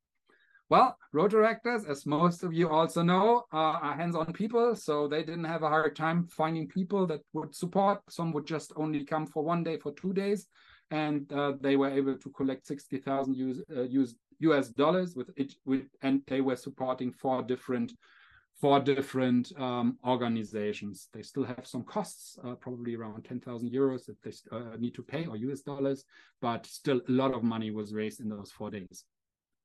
[0.68, 5.62] Well, Rotaractors, as most of you also know, are hands-on people, so they didn't have
[5.62, 8.02] a hard time finding people that would support.
[8.10, 10.48] Some would just only come for one day, for two days,
[10.90, 13.84] and uh, they were able to collect 60,000 US, uh,
[14.40, 17.94] US dollars with it, with, and they were supporting four different
[18.60, 21.10] four different um, organizations.
[21.14, 25.04] They still have some costs, uh, probably around 10,000 euros that they uh, need to
[25.04, 26.06] pay or US dollars,
[26.42, 29.04] but still a lot of money was raised in those four days.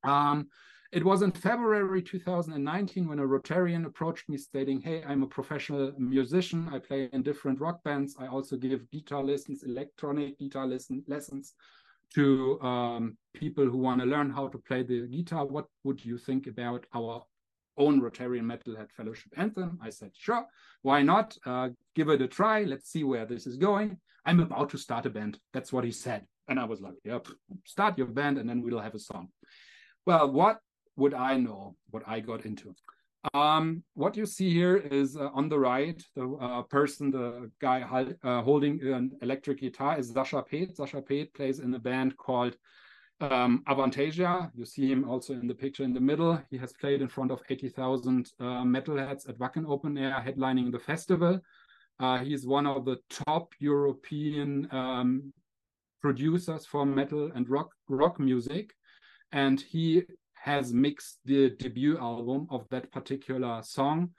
[0.03, 0.49] Um,
[0.93, 5.93] it was in February 2019 when a Rotarian approached me stating, Hey, I'm a professional
[5.99, 6.69] musician.
[6.73, 8.17] I play in different rock bands.
[8.19, 11.55] I also give guitar lessons, electronic guitar lesson, lessons
[12.15, 15.47] to um, people who want to learn how to play the guitar.
[15.47, 17.23] What would you think about our
[17.79, 19.79] own Rotarian Metalhead Fellowship anthem?
[19.81, 20.45] I said, Sure,
[20.83, 21.39] why not?
[21.47, 22.65] Uh, give it a try.
[22.65, 23.97] Let's see where this is going.
[24.27, 25.39] I'm about to start a band.
[25.53, 26.27] That's what he said.
[26.49, 27.29] And I was like, Yep,
[27.65, 29.29] start your band and then we'll have a song.
[30.05, 30.59] Well, what
[30.97, 32.75] would I know what I got into?
[33.35, 37.83] Um, what you see here is uh, on the right, the uh, person, the guy
[38.25, 40.77] uh, holding an electric guitar is Sascha Paeth.
[40.77, 42.57] Sascha Paeth plays in a band called
[43.21, 44.51] um, Avantasia.
[44.55, 46.41] You see him also in the picture in the middle.
[46.51, 50.79] He has played in front of 80,000 uh, metalheads at Wacken Open Air, headlining the
[50.79, 51.41] festival.
[51.99, 55.33] Uh, he's one of the top European um,
[56.01, 58.73] producers for metal and rock rock music,
[59.33, 60.05] and he
[60.43, 64.11] has mixed the debut album of that particular song.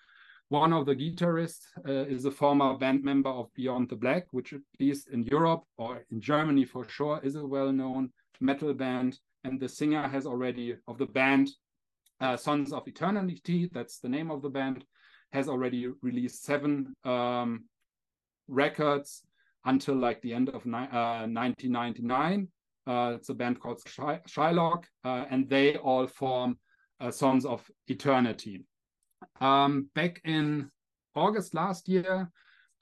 [0.49, 4.53] One of the guitarists uh, is a former band member of Beyond the Black, which
[4.53, 9.17] at least in Europe or in Germany for sure is a well-known metal band.
[9.43, 11.49] And the singer has already of the band
[12.19, 14.86] uh, Sons of Eternity, that's the name of the band,
[15.34, 17.65] has already released seven um,
[18.47, 19.23] records
[19.65, 22.47] until like the end of uh, 1999.
[22.87, 26.57] Uh, it's a band called Shylock, uh, and they all form
[26.99, 28.65] uh, Sons of Eternity.
[29.39, 30.71] Um, back in
[31.15, 32.29] August last year,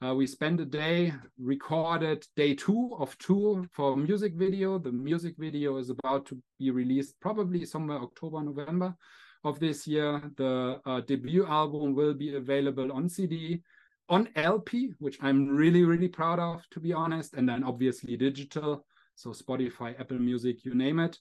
[0.02, 4.78] uh, we spent a day, recorded day two of two for music video.
[4.78, 8.96] The music video is about to be released probably somewhere October, November
[9.44, 10.22] of this year.
[10.36, 13.62] The uh, debut album will be available on CD,
[14.08, 18.86] on LP, which I'm really, really proud of, to be honest, and then obviously digital
[19.20, 21.18] so Spotify, Apple Music, you name it.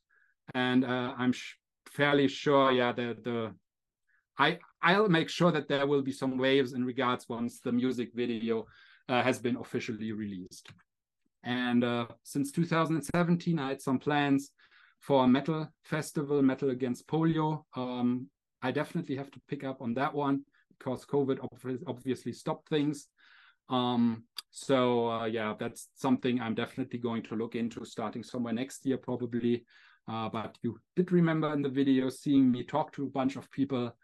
[0.53, 1.33] And uh, I'm
[1.85, 3.53] fairly sure, yeah, the the
[4.38, 8.12] I I'll make sure that there will be some waves in regards once the music
[8.15, 8.65] video
[9.09, 10.71] uh, has been officially released.
[11.43, 14.51] And uh, since 2017, I had some plans
[15.01, 17.63] for a metal festival, Metal Against Polio.
[17.75, 18.27] Um,
[18.62, 20.43] I definitely have to pick up on that one
[20.77, 21.39] because COVID
[21.88, 23.07] obviously stopped things.
[23.69, 28.86] Um, so uh, yeah, that's something I'm definitely going to look into starting somewhere next
[28.86, 29.65] year probably.
[30.08, 33.49] Uh, but you did remember in the video seeing me talk to a bunch of
[33.51, 33.95] people.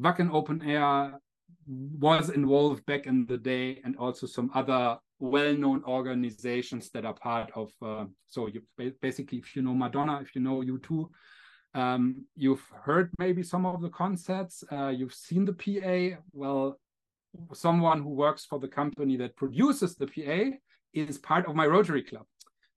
[0.00, 1.18] Wacken Open Air
[1.66, 7.50] was involved back in the day, and also some other well-known organizations that are part
[7.54, 7.70] of.
[7.80, 8.62] Uh, so you
[9.00, 11.08] basically, if you know Madonna, if you know U2,
[11.74, 14.64] um, you've heard maybe some of the concerts.
[14.70, 16.20] Uh, you've seen the PA.
[16.32, 16.78] Well,
[17.52, 20.56] someone who works for the company that produces the PA
[20.92, 22.26] is part of my Rotary Club.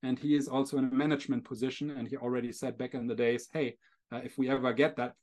[0.04, 1.92] And he is also in a management position.
[1.92, 3.78] And he already said back in the days, hey,
[4.12, 5.14] uh, if we ever get that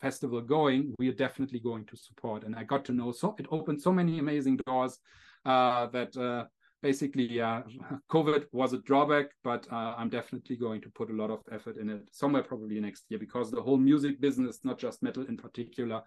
[0.00, 2.44] festival going, we are definitely going to support.
[2.44, 4.98] And I got to know so it opened so many amazing doors
[5.44, 6.44] uh, that uh,
[6.82, 7.62] basically uh,
[8.10, 11.76] COVID was a drawback, but uh, I'm definitely going to put a lot of effort
[11.78, 15.36] in it somewhere probably next year because the whole music business, not just metal in
[15.36, 16.02] particular,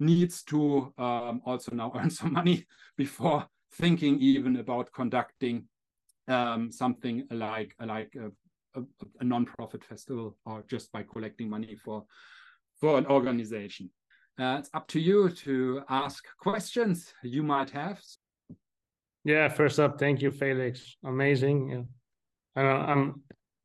[0.00, 5.64] needs to um, also now earn some money before thinking even about conducting
[6.28, 8.84] um, something like like a, a,
[9.20, 12.04] a non-profit festival or just by collecting money for
[12.80, 13.90] for an organization.
[14.40, 18.00] Uh, it's up to you to ask questions you might have.
[19.24, 20.96] Yeah, first up, thank you, Felix.
[21.04, 21.86] Amazing.
[22.56, 22.62] Yeah.
[22.62, 23.22] I'm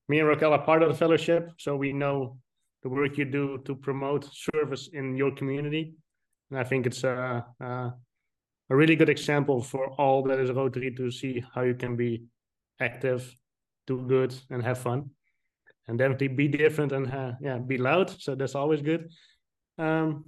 [0.07, 2.37] me and Raquel are part of the fellowship, so we know
[2.83, 5.95] the work you do to promote service in your community.
[6.49, 7.65] And I think it's a, a,
[8.69, 12.23] a really good example for all that is Rotary to see how you can be
[12.79, 13.35] active,
[13.87, 15.09] do good, and have fun.
[15.87, 18.09] And definitely be different and uh, yeah, be loud.
[18.09, 19.11] So that's always good.
[19.77, 20.25] Um,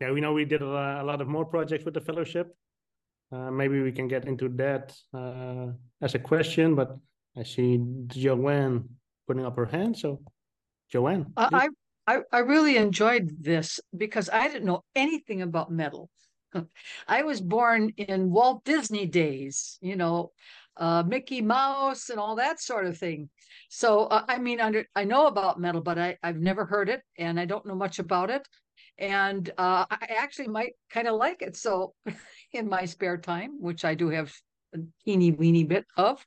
[0.00, 2.54] yeah, we know we did a, a lot of more projects with the fellowship.
[3.32, 5.68] Uh, maybe we can get into that uh,
[6.00, 6.96] as a question, but
[7.36, 8.88] I see Joanne
[9.26, 9.96] putting up her hand.
[9.96, 10.20] So
[10.90, 11.32] Joanne.
[11.36, 11.68] I,
[12.06, 16.10] I, I really enjoyed this because I didn't know anything about metal.
[17.08, 20.32] I was born in Walt Disney days, you know,
[20.76, 23.28] uh, Mickey Mouse and all that sort of thing.
[23.68, 27.02] So uh, I mean, under I know about metal, but I I've never heard it,
[27.18, 28.46] and I don't know much about it,
[28.98, 31.56] and uh, I actually might kind of like it.
[31.56, 31.94] So
[32.52, 34.32] in my spare time, which I do have
[34.74, 36.24] a teeny weeny bit of,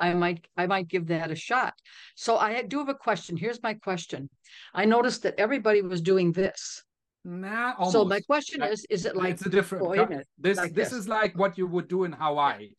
[0.00, 1.74] I might I might give that a shot.
[2.16, 3.36] So I do have a question.
[3.36, 4.28] Here's my question.
[4.74, 6.82] I noticed that everybody was doing this.
[7.24, 7.92] Nah, almost.
[7.92, 9.84] So my question is: Is it like it's a different?
[9.84, 11.00] oh, wait a minute, this like this this?
[11.00, 12.70] is like what you would do in Hawaii.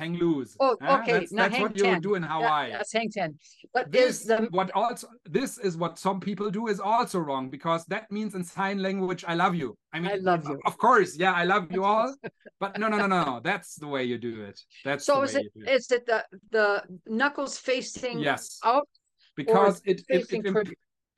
[0.00, 0.56] Hang loose.
[0.58, 2.72] Oh, okay, That's, now that's what you do in Hawaii.
[2.72, 3.38] that's hang ten.
[3.74, 7.50] But this is the what also this is what some people do is also wrong
[7.50, 9.76] because that means in sign language I love you.
[9.92, 10.58] I mean I love you.
[10.64, 12.16] Of course, yeah, I love you all.
[12.60, 13.40] but no, no, no, no, no.
[13.44, 14.58] That's the way you do it.
[14.86, 15.74] That's the so way is it you do it.
[15.74, 18.88] is it the the knuckles facing Yes, out?
[19.36, 20.68] because it it, it,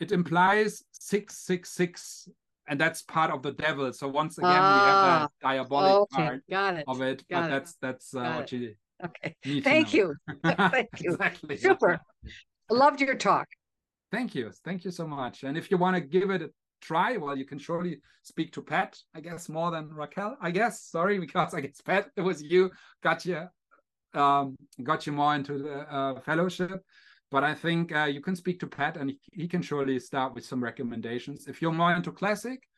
[0.00, 2.28] it implies six six six,
[2.68, 3.92] and that's part of the devil.
[3.92, 6.84] So once again, we Ah, have that diabolic Okay, part got it.
[6.86, 7.24] of it.
[7.28, 9.64] got but it, that's that's uh, what you Okay, need.
[9.64, 10.14] thank to know.
[10.46, 10.56] you.
[10.70, 11.10] Thank you.
[11.12, 11.56] exactly.
[11.56, 12.00] Super.
[12.70, 13.48] I loved your talk.
[14.12, 14.52] Thank you.
[14.64, 15.42] Thank you so much.
[15.42, 18.62] And if you want to give it a try, well, you can surely speak to
[18.62, 20.82] Pat, I guess, more than Raquel, I guess.
[20.82, 22.70] Sorry, because I guess Pat, it was you,
[23.02, 23.46] got you,
[24.14, 26.84] um, got you more into the uh, fellowship.
[27.32, 30.44] But I think uh, you can speak to Pat and he, can surely start with
[30.44, 31.46] some recommendations.
[31.48, 32.68] If you're more into classic,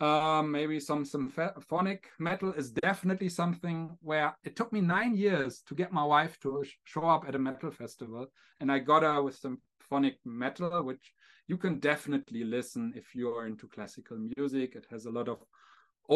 [0.00, 5.76] um, maybe some symphonic metal is definitely something where it took me nine years to
[5.76, 8.26] get my wife to sh- show up at a metal festival,
[8.58, 11.12] and I got her with some symphonic metal, which
[11.46, 14.74] you can definitely listen if you're into classical music.
[14.74, 15.38] It has a lot of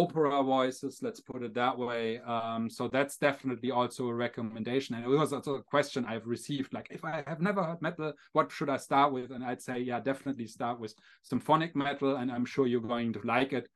[0.02, 2.18] opera voices, let's put it that way.
[2.20, 4.94] Um, so that's definitely also a recommendation.
[4.94, 8.12] And it was also a question I've received like, if I have never heard metal,
[8.32, 9.30] what should I start with?
[9.30, 13.20] And I'd say, yeah, definitely start with symphonic metal, and I'm sure you're going to
[13.24, 13.68] like it.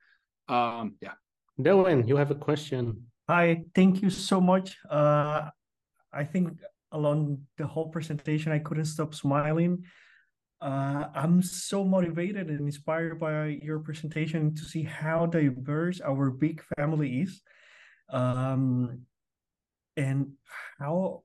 [0.47, 1.15] Um, yeah.
[1.61, 2.83] Joanne, you have a question.
[3.29, 4.77] Hi, thank you so much.
[4.89, 5.49] Uh,
[6.13, 6.59] I think
[6.91, 9.85] along the whole presentation, I couldn't stop smiling.
[10.61, 16.61] Uh, I'm so motivated and inspired by your presentation to see how diverse our big
[16.77, 17.41] family is,
[18.09, 19.01] um,
[19.97, 20.33] and
[20.77, 21.23] how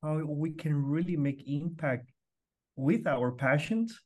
[0.00, 2.10] how we can really make impact
[2.76, 3.98] with our passions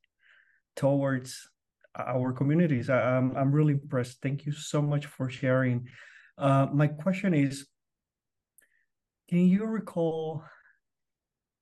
[0.75, 1.49] towards
[1.95, 2.89] our communities.
[2.89, 4.23] I, I'm I'm really impressed.
[4.23, 5.87] Thank you so much for sharing.
[6.39, 7.67] Uh, my question is,
[9.29, 10.45] can you recall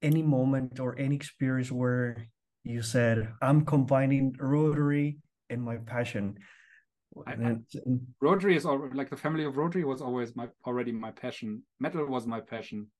[0.00, 2.28] any moment or any experience where
[2.64, 5.18] you said, "I'm combining Rotary
[5.50, 6.38] and my passion"?
[7.26, 7.64] I- and-
[8.20, 11.62] Rotary is already like the family of Rotary was always my already my passion.
[11.78, 12.90] Metal was my passion.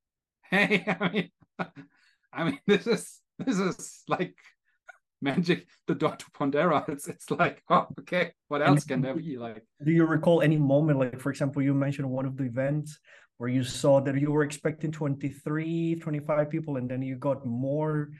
[0.51, 1.31] Hey, I mean,
[2.33, 4.37] I mean, this is this is like
[5.23, 5.67] magic.
[5.89, 6.85] The door to Pandora.
[6.89, 9.37] It's it's like, oh, okay, what else can there be?
[9.39, 12.99] Like, Do you recall any moment, like for example, you mentioned one of the events
[13.39, 18.11] where you saw that you were expecting 23, 25 people, and then you got more?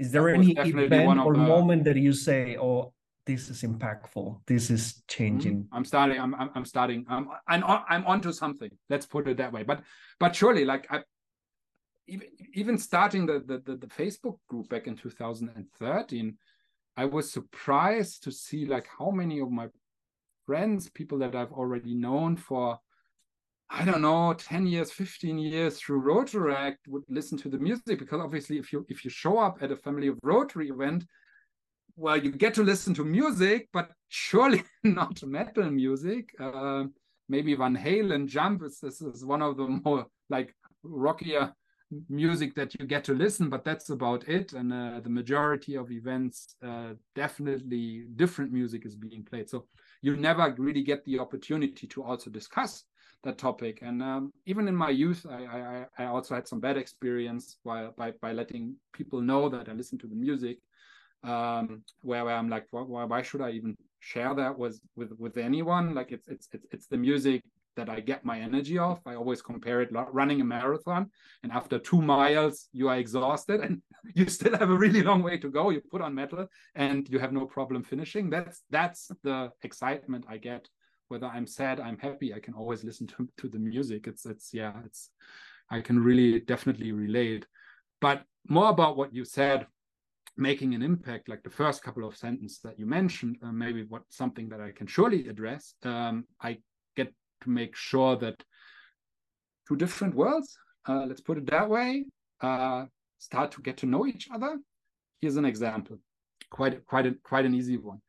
[0.00, 2.94] Is there any event or the- moment that you say, "Oh,
[3.26, 4.40] this is impactful.
[4.46, 5.00] This is hmm?
[5.14, 5.68] changing"?
[5.72, 6.18] I'm starting.
[6.18, 7.04] I'm I'm, I'm starting.
[7.08, 8.70] I'm I'm on, I'm onto something.
[8.88, 9.62] Let's put it that way.
[9.62, 9.82] But
[10.18, 11.02] but surely, like I
[12.08, 16.38] even even starting the the the, the Facebook group back in 2013,
[16.96, 19.68] I was surprised to see like how many of my
[20.46, 22.80] friends, people that I've already known for.
[23.72, 28.20] I don't know, 10 years, 15 years through Rotaract would listen to the music because
[28.20, 31.04] obviously if you if you show up at a family of Rotary event,
[31.94, 36.30] well, you get to listen to music, but surely not metal music.
[36.40, 36.84] Uh,
[37.28, 40.52] maybe Van Halen, Jump is this is one of the more like
[40.82, 41.54] rockier
[42.08, 44.52] music that you get to listen, but that's about it.
[44.52, 49.48] And uh, the majority of events, uh, definitely different music is being played.
[49.48, 49.66] So
[50.02, 52.84] you never really get the opportunity to also discuss
[53.24, 53.80] that topic.
[53.82, 57.92] And um, even in my youth, I, I I also had some bad experience while
[57.96, 60.58] by by letting people know that I listen to the music
[61.22, 65.36] um where, where i'm like why, why should i even share that with with with
[65.36, 67.42] anyone like it's it's it's, it's the music
[67.76, 69.00] that I get my energy off.
[69.06, 71.10] I always compare it running a marathon,
[71.42, 73.80] and after two miles, you are exhausted, and
[74.14, 75.70] you still have a really long way to go.
[75.70, 78.28] You put on metal, and you have no problem finishing.
[78.28, 80.68] That's that's the excitement I get.
[81.10, 84.06] Whether I'm sad, I'm happy, I can always listen to to the music.
[84.06, 85.10] It's it's yeah, it's
[85.70, 87.46] I can really definitely relate.
[88.00, 89.66] But more about what you said
[90.36, 94.02] making an impact like the first couple of sentences that you mentioned uh, maybe what
[94.08, 96.56] something that i can surely address um, i
[96.96, 98.42] get to make sure that
[99.68, 100.56] two different worlds
[100.88, 102.04] uh, let's put it that way
[102.40, 102.84] uh,
[103.18, 104.56] start to get to know each other
[105.20, 105.98] here's an example
[106.50, 108.00] quite quite a, quite an easy one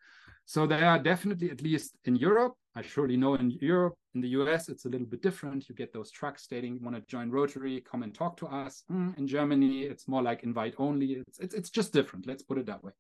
[0.46, 4.30] so there are definitely at least in europe i surely know in europe in the
[4.30, 5.70] US, it's a little bit different.
[5.70, 7.82] You get those trucks stating, "Want to join Rotary?
[7.82, 11.14] Come and talk to us." Mm, in Germany, it's more like invite only.
[11.14, 12.28] It's, it's it's just different.
[12.28, 12.92] Let's put it that way.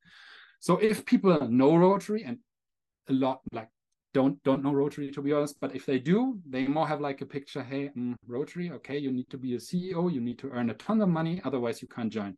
[0.60, 2.38] So if people know Rotary and
[3.10, 3.70] a lot like
[4.14, 7.22] don't don't know Rotary to be honest, but if they do, they more have like
[7.22, 7.64] a picture.
[7.64, 10.12] Hey, mm, Rotary, okay, you need to be a CEO.
[10.12, 12.38] You need to earn a ton of money, otherwise you can't join.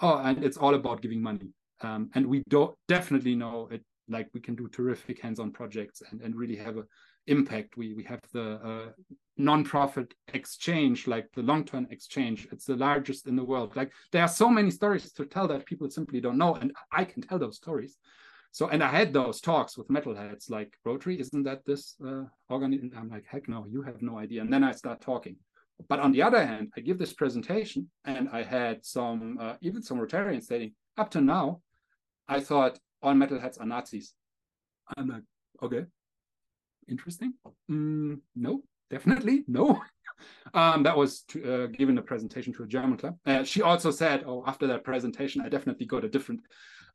[0.00, 1.52] Oh, and it's all about giving money.
[1.82, 3.82] Um, and we don't definitely know it.
[4.10, 6.84] Like we can do terrific hands-on projects and and really have a
[7.26, 7.76] impact.
[7.76, 8.88] We we have the uh,
[9.36, 12.48] non-profit exchange, like the long-term exchange.
[12.52, 13.76] It's the largest in the world.
[13.76, 17.04] Like there are so many stories to tell that people simply don't know, and I
[17.04, 17.96] can tell those stories.
[18.52, 22.24] So, and I had those talks with metalheads, like Rotary, isn't that this uh?
[22.50, 24.40] I'm like, heck no, you have no idea.
[24.40, 25.36] And then I start talking.
[25.88, 29.82] But on the other hand, I give this presentation, and I had some, uh, even
[29.82, 31.60] some Rotarians stating, up to now,
[32.28, 34.14] I thought all metalheads are Nazis.
[34.96, 35.22] I'm like,
[35.62, 35.84] okay,
[36.88, 37.34] interesting?
[37.70, 39.80] Mm, no, definitely no.
[40.54, 43.16] um, that was to, uh, given a presentation to a German club.
[43.26, 46.40] Uh, she also said, "Oh, after that presentation, I definitely got a different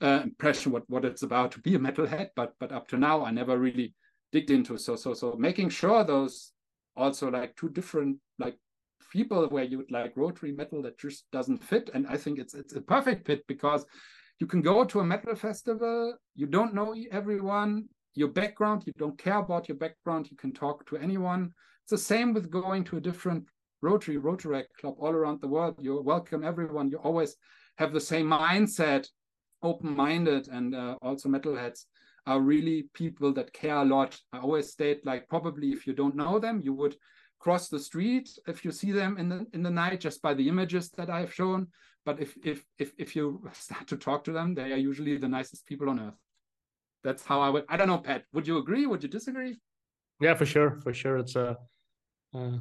[0.01, 3.26] uh, impression what what it's about to be a metalhead." But but up to now,
[3.26, 3.93] I never really
[4.32, 4.78] digged into.
[4.78, 6.51] So so so making sure those
[6.95, 8.58] also like two different like
[9.12, 12.53] people where you would like rotary metal that just doesn't fit, and I think it's
[12.53, 13.86] it's a perfect fit because
[14.40, 19.18] you can go to a metal festival you don't know everyone your background, you don't
[19.18, 21.54] care about your background, you can talk to anyone.
[21.84, 23.46] It's the same with going to a different
[23.82, 25.76] Rotary, Rotary club all around the world.
[25.80, 26.90] You welcome everyone.
[26.90, 27.36] You always
[27.78, 29.08] have the same mindset,
[29.62, 31.84] open-minded, and uh, also metalheads
[32.26, 34.18] are really people that care a lot.
[34.34, 36.96] I always state like probably if you don't know them, you would
[37.40, 40.48] cross the street if you see them in the in the night just by the
[40.48, 41.68] images that I've shown.
[42.06, 45.28] But if if if if you start to talk to them, they are usually the
[45.28, 46.20] nicest people on earth
[47.06, 47.66] that's how I would.
[47.70, 48.24] I don't know, Pat.
[48.34, 48.86] Would you agree?
[48.88, 49.56] Would you disagree?
[50.20, 51.18] Yeah, for sure, for sure.
[51.18, 51.56] It's a
[52.34, 52.58] uh,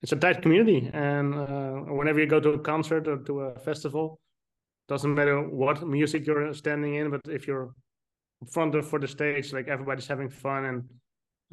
[0.00, 3.58] it's a tight community, and uh, whenever you go to a concert or to a
[3.58, 4.18] festival,
[4.88, 7.74] doesn't matter what music you're standing in, but if you're
[8.50, 10.78] front of for the stage, like everybody's having fun and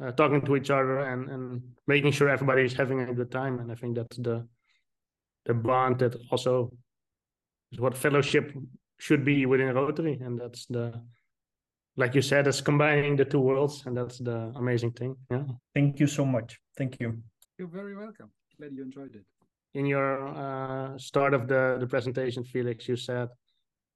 [0.02, 3.60] uh, talking to each other and and making sure everybody's having a good time.
[3.60, 4.48] And I think that's the
[5.44, 6.72] the bond that also
[7.72, 8.52] is what fellowship
[8.98, 11.00] should be within Rotary, and that's the
[11.96, 15.16] like you said, it's combining the two worlds, and that's the amazing thing.
[15.30, 15.44] Yeah.
[15.74, 16.58] Thank you so much.
[16.76, 17.22] Thank you.
[17.58, 18.30] You're very welcome.
[18.58, 19.24] Glad you enjoyed it.
[19.74, 23.28] In your uh, start of the the presentation, Felix, you said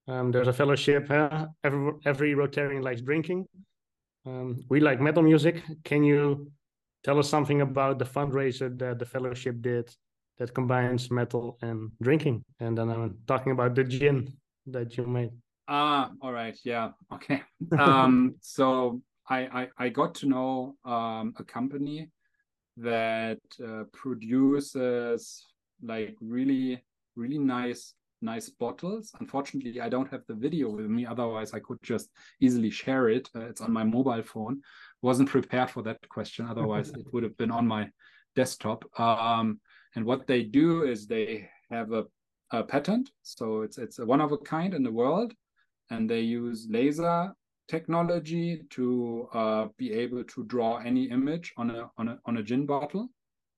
[0.07, 1.11] um, there's a fellowship.
[1.11, 3.47] Uh, every every Rotarian likes drinking.
[4.27, 5.63] Um, we like metal music.
[5.85, 6.51] Can you
[7.03, 9.91] tell us something about the fundraiser that the fellowship did
[10.39, 12.45] that combines metal and drinking?
[12.61, 14.33] And then I'm talking about the gin
[14.67, 15.31] that you made.
[15.69, 16.59] Ah, all right.
[16.65, 16.91] Yeah.
[17.13, 17.43] Okay.
[17.79, 22.11] Um, so I, I, I got to know um, a company
[22.77, 25.47] that uh, produces
[25.83, 26.83] like really
[27.17, 29.13] really nice nice bottles.
[29.21, 31.05] Unfortunately, I don't have the video with me.
[31.05, 32.09] Otherwise, I could just
[32.41, 33.29] easily share it.
[33.37, 34.63] Uh, it's on my mobile phone.
[35.03, 36.47] Wasn't prepared for that question.
[36.49, 37.91] Otherwise, it would have been on my
[38.35, 38.85] desktop.
[38.99, 39.61] Um,
[39.97, 42.05] and what they do is they have a,
[42.51, 43.11] a patent.
[43.23, 45.33] So it's it's a one of a kind in the world
[45.91, 47.33] and they use laser
[47.69, 52.43] technology to uh, be able to draw any image on a on a on a
[52.43, 53.09] gin bottle.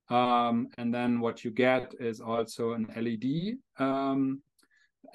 [0.09, 4.41] Um, and then what you get is also an LED, um,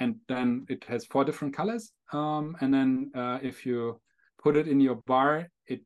[0.02, 1.94] and then it has four different colors.
[2.12, 4.02] Um, and then uh, if you
[4.44, 5.82] put it in your bar, it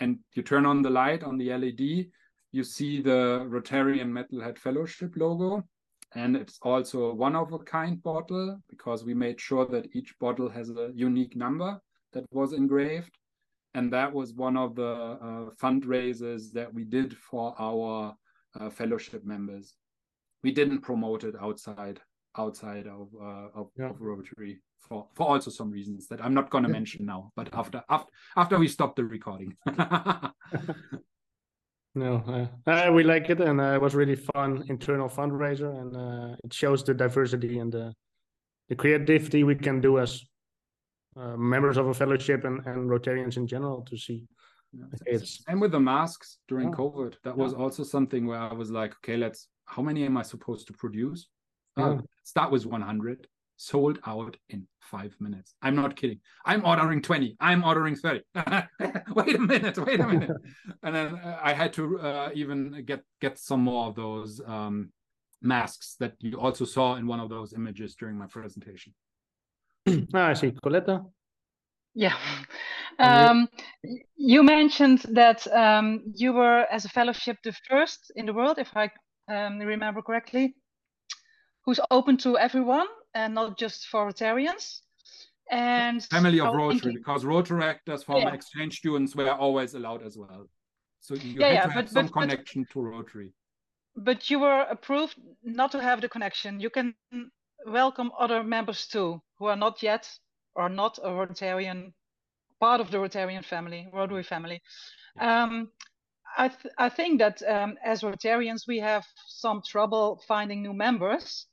[0.00, 2.10] and you turn on the light on the LED,
[2.52, 5.64] you see the Rotarian Metalhead Fellowship logo,
[6.14, 10.14] and it's also a one of a kind bottle because we made sure that each
[10.20, 11.80] bottle has a unique number
[12.12, 13.18] that was engraved.
[13.74, 18.14] And that was one of the uh, fundraisers that we did for our
[18.60, 19.74] uh, fellowship members.
[20.42, 22.00] We didn't promote it outside
[22.36, 23.88] outside of uh, of, yeah.
[23.88, 26.74] of Rotary for for also some reasons that I'm not going to yeah.
[26.74, 27.32] mention now.
[27.34, 29.56] But after after after we stop the recording.
[31.94, 35.94] No, uh, uh, we like it, and uh, it was really fun internal fundraiser, and
[35.96, 37.94] uh, it shows the diversity and the
[38.68, 40.22] the creativity we can do as
[41.16, 44.26] uh, members of a fellowship and, and Rotarians in general to see.
[44.72, 44.84] Yeah.
[45.04, 46.76] It's And with the masks during Yeah.
[46.76, 47.58] COVID, that was Yeah.
[47.58, 49.48] also something where I was like, okay, let's.
[49.66, 51.28] How many am I supposed to produce?
[51.76, 52.00] Oh, Yeah.
[52.24, 53.26] start with 100.
[53.56, 55.54] Sold out in five minutes.
[55.62, 56.20] I'm not kidding.
[56.44, 57.36] I'm ordering 20.
[57.40, 58.22] I'm ordering 30.
[59.14, 59.78] wait a minute.
[59.78, 60.30] Wait a minute.
[60.82, 64.90] and then uh, I had to uh, even get get some more of those um,
[65.40, 68.92] masks that you also saw in one of those images during my presentation.
[70.14, 71.04] ah, I see, Coletta.
[71.94, 72.16] Yeah.
[72.98, 73.48] Um,
[74.16, 78.70] you mentioned that um, you were, as a fellowship, the first in the world, if
[78.76, 78.90] I
[79.28, 80.54] um, remember correctly,
[81.64, 84.80] who's open to everyone and not just for Rotarians.
[85.50, 88.32] And Family of Rotary, thinking- because Rotaractors from Yeah.
[88.32, 90.48] exchange students were always allowed as well.
[91.00, 93.32] So you Yeah, had yeah, to have but- some but- but- connection to Rotary.
[93.96, 96.60] but you were approved not to have the connection.
[96.60, 96.94] You can
[97.66, 100.08] welcome other members too, who are not yet
[100.54, 101.92] or not a Rotarian,
[102.60, 104.62] part of the Rotarian family, Rotary family.
[105.18, 105.70] Um,
[106.38, 111.46] I th- I think that um, as Rotarians we have some trouble finding new members.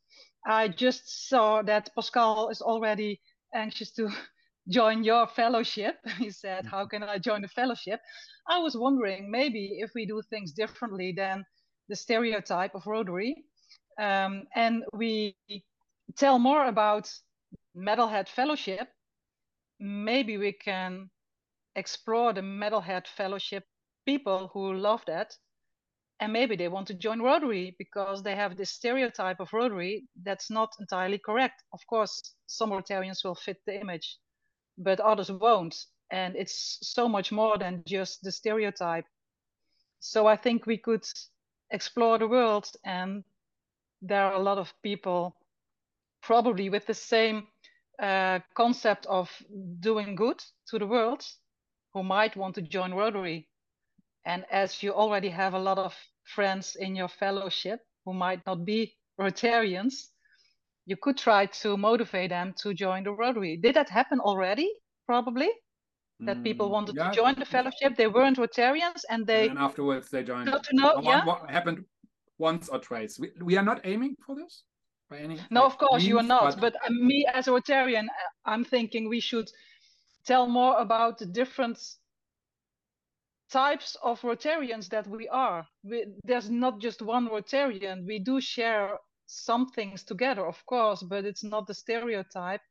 [0.45, 3.21] I just saw that Pascal is already
[3.53, 4.09] anxious to
[4.69, 5.97] join your fellowship.
[6.17, 8.01] He said, "How can I join the fellowship?"
[8.47, 11.45] I was wondering maybe if we do things differently than
[11.89, 13.45] the stereotype of Rotary,
[13.99, 15.35] um, and we
[16.17, 17.11] tell more about
[17.75, 18.89] Metalhead Fellowship,
[19.79, 21.09] maybe we can
[21.75, 23.65] explore the Metalhead Fellowship
[24.05, 25.35] people who love that,
[26.19, 30.49] and maybe they want to join Rotary because they have this stereotype of Rotary that's
[30.49, 31.63] not entirely correct.
[31.73, 34.17] Of course, some Rotarians will fit the image,
[34.77, 35.75] but others won't,
[36.11, 39.05] and it's so much more than just the stereotype.
[39.99, 41.05] So I think we could
[41.71, 43.23] explore the world and
[44.01, 45.35] there are a lot of people
[46.21, 47.47] probably with the same
[48.01, 49.29] uh, concept of
[49.79, 51.23] doing good to the world
[51.93, 53.47] who might want to join Rotary.
[54.25, 55.95] And as you already have a lot of
[56.35, 60.09] friends in your fellowship who might not be Rotarians,
[60.85, 63.57] you could try to motivate them to join the Rotary.
[63.57, 64.69] Did that happen already?
[65.05, 65.49] Probably
[66.19, 67.95] that people Mm, wanted yeah, to join the fellowship.
[67.95, 70.45] They weren't Rotarians and they and afterwards they joined.
[70.51, 70.93] got to know.
[70.95, 71.25] One- Yeah.
[71.25, 71.85] What happened
[72.37, 73.17] once or twice?
[73.19, 74.63] We, we are not aiming for this
[75.09, 75.39] by any.
[75.49, 76.59] No, of course you are not.
[76.59, 79.49] But, uh, me as a Rotarian, uh, I'm thinking we should
[80.25, 81.77] tell more about the different
[83.51, 85.65] types of Rotarians that we are.
[85.83, 88.05] We, there's not just one Rotarian.
[88.05, 92.61] We do share some things together, of course, but it's not the stereotype.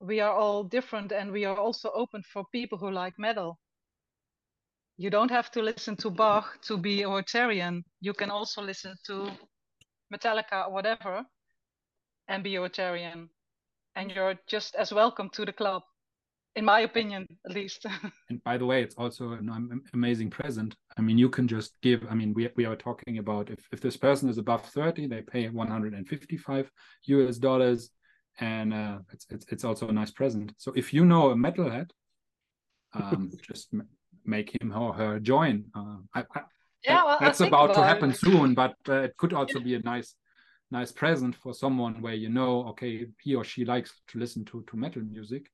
[0.00, 3.58] We are all different, and we are also open for people who like metal.
[4.96, 7.82] You don't have to listen to Bach to be a Rotarian.
[8.00, 9.30] You can also listen to
[10.12, 11.24] Metallica or whatever
[12.28, 13.28] and be a Rotarian.
[13.96, 15.82] And you're just as welcome to the club,
[16.56, 17.86] in my opinion, at least.
[18.30, 20.76] And by the way, it's also an amazing present.
[20.96, 22.06] I mean, you can just give.
[22.08, 25.22] I mean, we we are talking about if if this person is above thirty, they
[25.22, 26.70] pay one hundred and fifty five
[27.06, 27.90] US dollars,
[28.38, 30.52] and uh, it's, it's it's also a nice present.
[30.58, 31.90] So if you know a metalhead,
[32.92, 33.88] um, just m-
[34.24, 35.64] make him or her join.
[35.74, 36.40] Uh, I, I,
[36.84, 38.16] yeah, well, that's think about to happen it.
[38.16, 40.14] soon, but uh, it could also be a nice
[40.70, 44.64] nice present for someone where you know, okay, he or she likes to listen to
[44.68, 45.50] to metal music,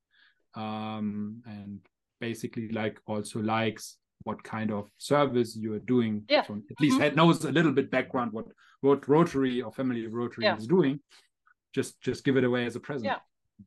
[0.56, 1.80] um, and
[2.20, 6.24] basically like also likes what kind of service you are doing.
[6.28, 6.44] Yeah.
[6.46, 7.14] So at least Mhm.
[7.14, 8.46] knows a little bit background what
[8.80, 10.56] what Rotary or Family Rotary Yeah.
[10.56, 11.00] is doing.
[11.74, 13.06] Just just give it away as a present.
[13.06, 13.20] Yeah.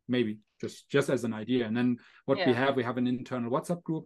[0.07, 1.65] Maybe just just as an idea.
[1.67, 4.05] And then what we have, we have an internal WhatsApp group.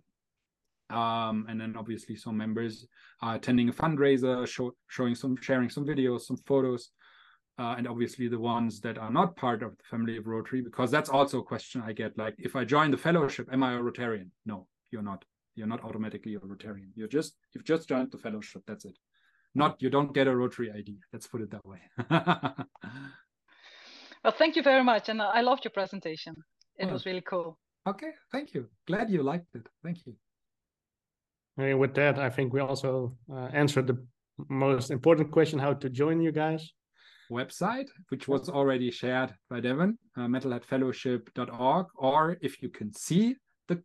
[0.90, 2.86] Um, and then obviously some members
[3.22, 6.92] are attending a fundraiser, show, showing some, sharing some videos, some photos,
[7.60, 10.90] uh, and obviously the ones that are not part of the family of Rotary, because
[10.92, 12.18] that's also a question I get.
[12.18, 14.30] Like, if I join the fellowship, am I a Rotarian?
[14.46, 15.24] No, you're not.
[15.56, 16.90] You're not automatically a Rotarian.
[16.96, 18.64] You're just you've just joined the fellowship.
[18.66, 18.98] That's it.
[19.56, 20.98] Not you don't get a Rotary ID.
[21.14, 21.82] Let's put it that way.
[24.24, 26.34] Well, thank you very much, and I loved your presentation.
[26.78, 26.94] It Oh.
[26.94, 27.60] was really cool.
[27.86, 28.70] okay, thank you.
[28.88, 29.68] Glad you liked it.
[29.84, 30.16] Thank you.
[31.58, 33.98] I mean, with that, I think we also uh, answered the
[34.50, 36.72] most important question: how to join you guys.
[37.32, 43.36] Website, which was already shared by Devin, uh, metalheadfellowship.org, or if you can see
[43.68, 43.82] the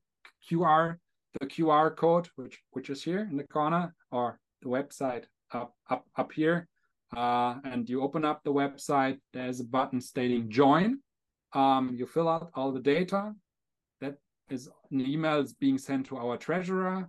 [0.48, 0.96] QR,
[1.40, 6.04] the QR code, which which is here in the corner, or the website up up
[6.16, 6.68] up here,
[7.16, 9.18] uh, and you open up the website.
[9.32, 10.98] There's a button stating join.
[11.54, 13.32] Um, you fill out all the data.
[14.00, 14.16] That
[14.50, 17.08] is an email is being sent to our treasurer.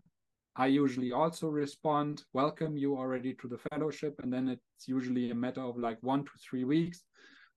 [0.60, 4.20] I usually also respond, welcome you already to the fellowship.
[4.22, 7.06] And then it's usually a matter of like one to three weeks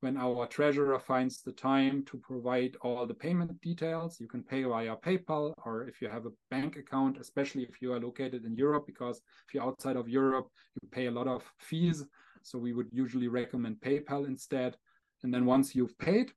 [0.03, 4.21] when our treasurer finds the time to provide all the payment details.
[4.21, 7.93] You can pay via PayPal or if you have a bank account, especially if you
[7.93, 10.47] are located in Europe, because if you're outside of Europe,
[10.81, 12.05] you pay a lot of fees.
[12.45, 14.77] So we would usually recommend PayPal instead.
[15.25, 16.31] And then once you've paid,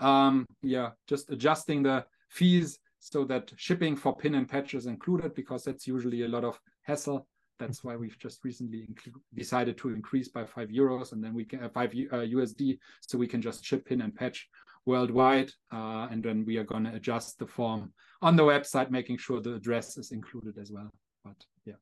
[0.00, 5.34] um, yeah, just adjusting the fees so that shipping for pin and patch is included
[5.34, 7.26] because that's usually a lot of hassle.
[7.58, 8.88] That's why we've just recently
[9.34, 13.18] decided to increase by five euros and then we can uh, five uh, USD, so
[13.18, 14.48] we can just ship pin and patch
[14.86, 15.50] worldwide.
[15.72, 17.92] Uh, and then we are going to adjust the form
[18.22, 20.90] on the website, making sure the address is included as well.
[21.24, 21.74] But yeah,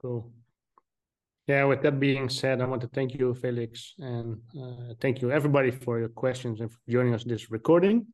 [0.00, 0.30] cool.
[1.46, 5.32] Yeah, with that being said, I want to thank you, Felix, and uh, thank you
[5.32, 8.06] everybody for your questions and for joining us this recording.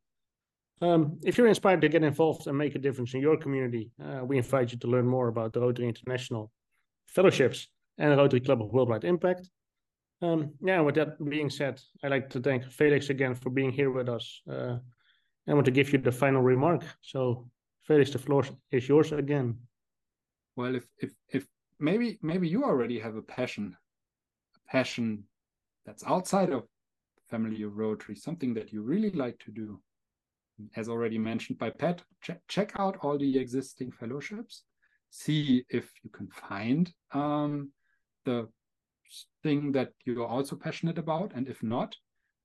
[0.81, 4.23] Um, if you're inspired to get involved and make a difference in your community, uh,
[4.23, 6.51] we invite you to learn more about the Rotary International
[7.07, 7.67] fellowships
[7.97, 9.49] and Rotary Club of Worldwide Impact.
[10.21, 13.91] Um, yeah, with that being said, I'd like to thank Felix again for being here
[13.91, 14.41] with us.
[14.49, 14.77] Uh,
[15.47, 16.83] I want to give you the final remark.
[17.01, 17.49] So,
[17.83, 19.57] Felix, the floor is yours again.
[20.55, 21.47] Well, if if if
[21.79, 23.77] maybe maybe you already have a passion,
[24.55, 25.23] a passion
[25.85, 26.67] that's outside of
[27.29, 29.79] family of Rotary, something that you really like to do.
[30.75, 34.63] As already mentioned by Pat, ch check out all the existing fellowships
[35.09, 37.71] see if you can find um,
[38.25, 38.47] the
[39.43, 41.31] thing that you're also passionate about.
[41.33, 41.95] And if not,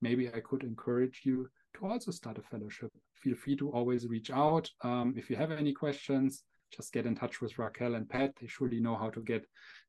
[0.00, 2.90] maybe I could encourage you to also start a fellowship.
[3.22, 4.68] Feel free to always reach out.
[4.82, 6.44] Um, if you have any questions,
[6.74, 8.32] just get in touch with Raquel and Pat.
[8.40, 9.44] They surely know how to get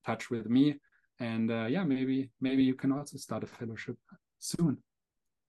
[0.05, 0.75] touch with me.
[1.19, 3.97] And uh, yeah, maybe maybe you can also start a fellowship
[4.39, 4.77] soon.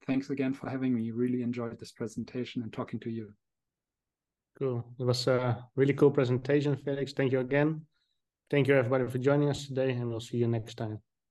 [0.07, 1.11] Thanks again for having me.
[1.11, 3.33] Really enjoyed this presentation and talking to you.
[4.59, 4.85] Cool.
[4.99, 7.13] It was a really cool presentation, Felix.
[7.13, 7.83] Thank you again.
[8.51, 11.01] Thank you, everybody, for joining us today, and we'll see you next time.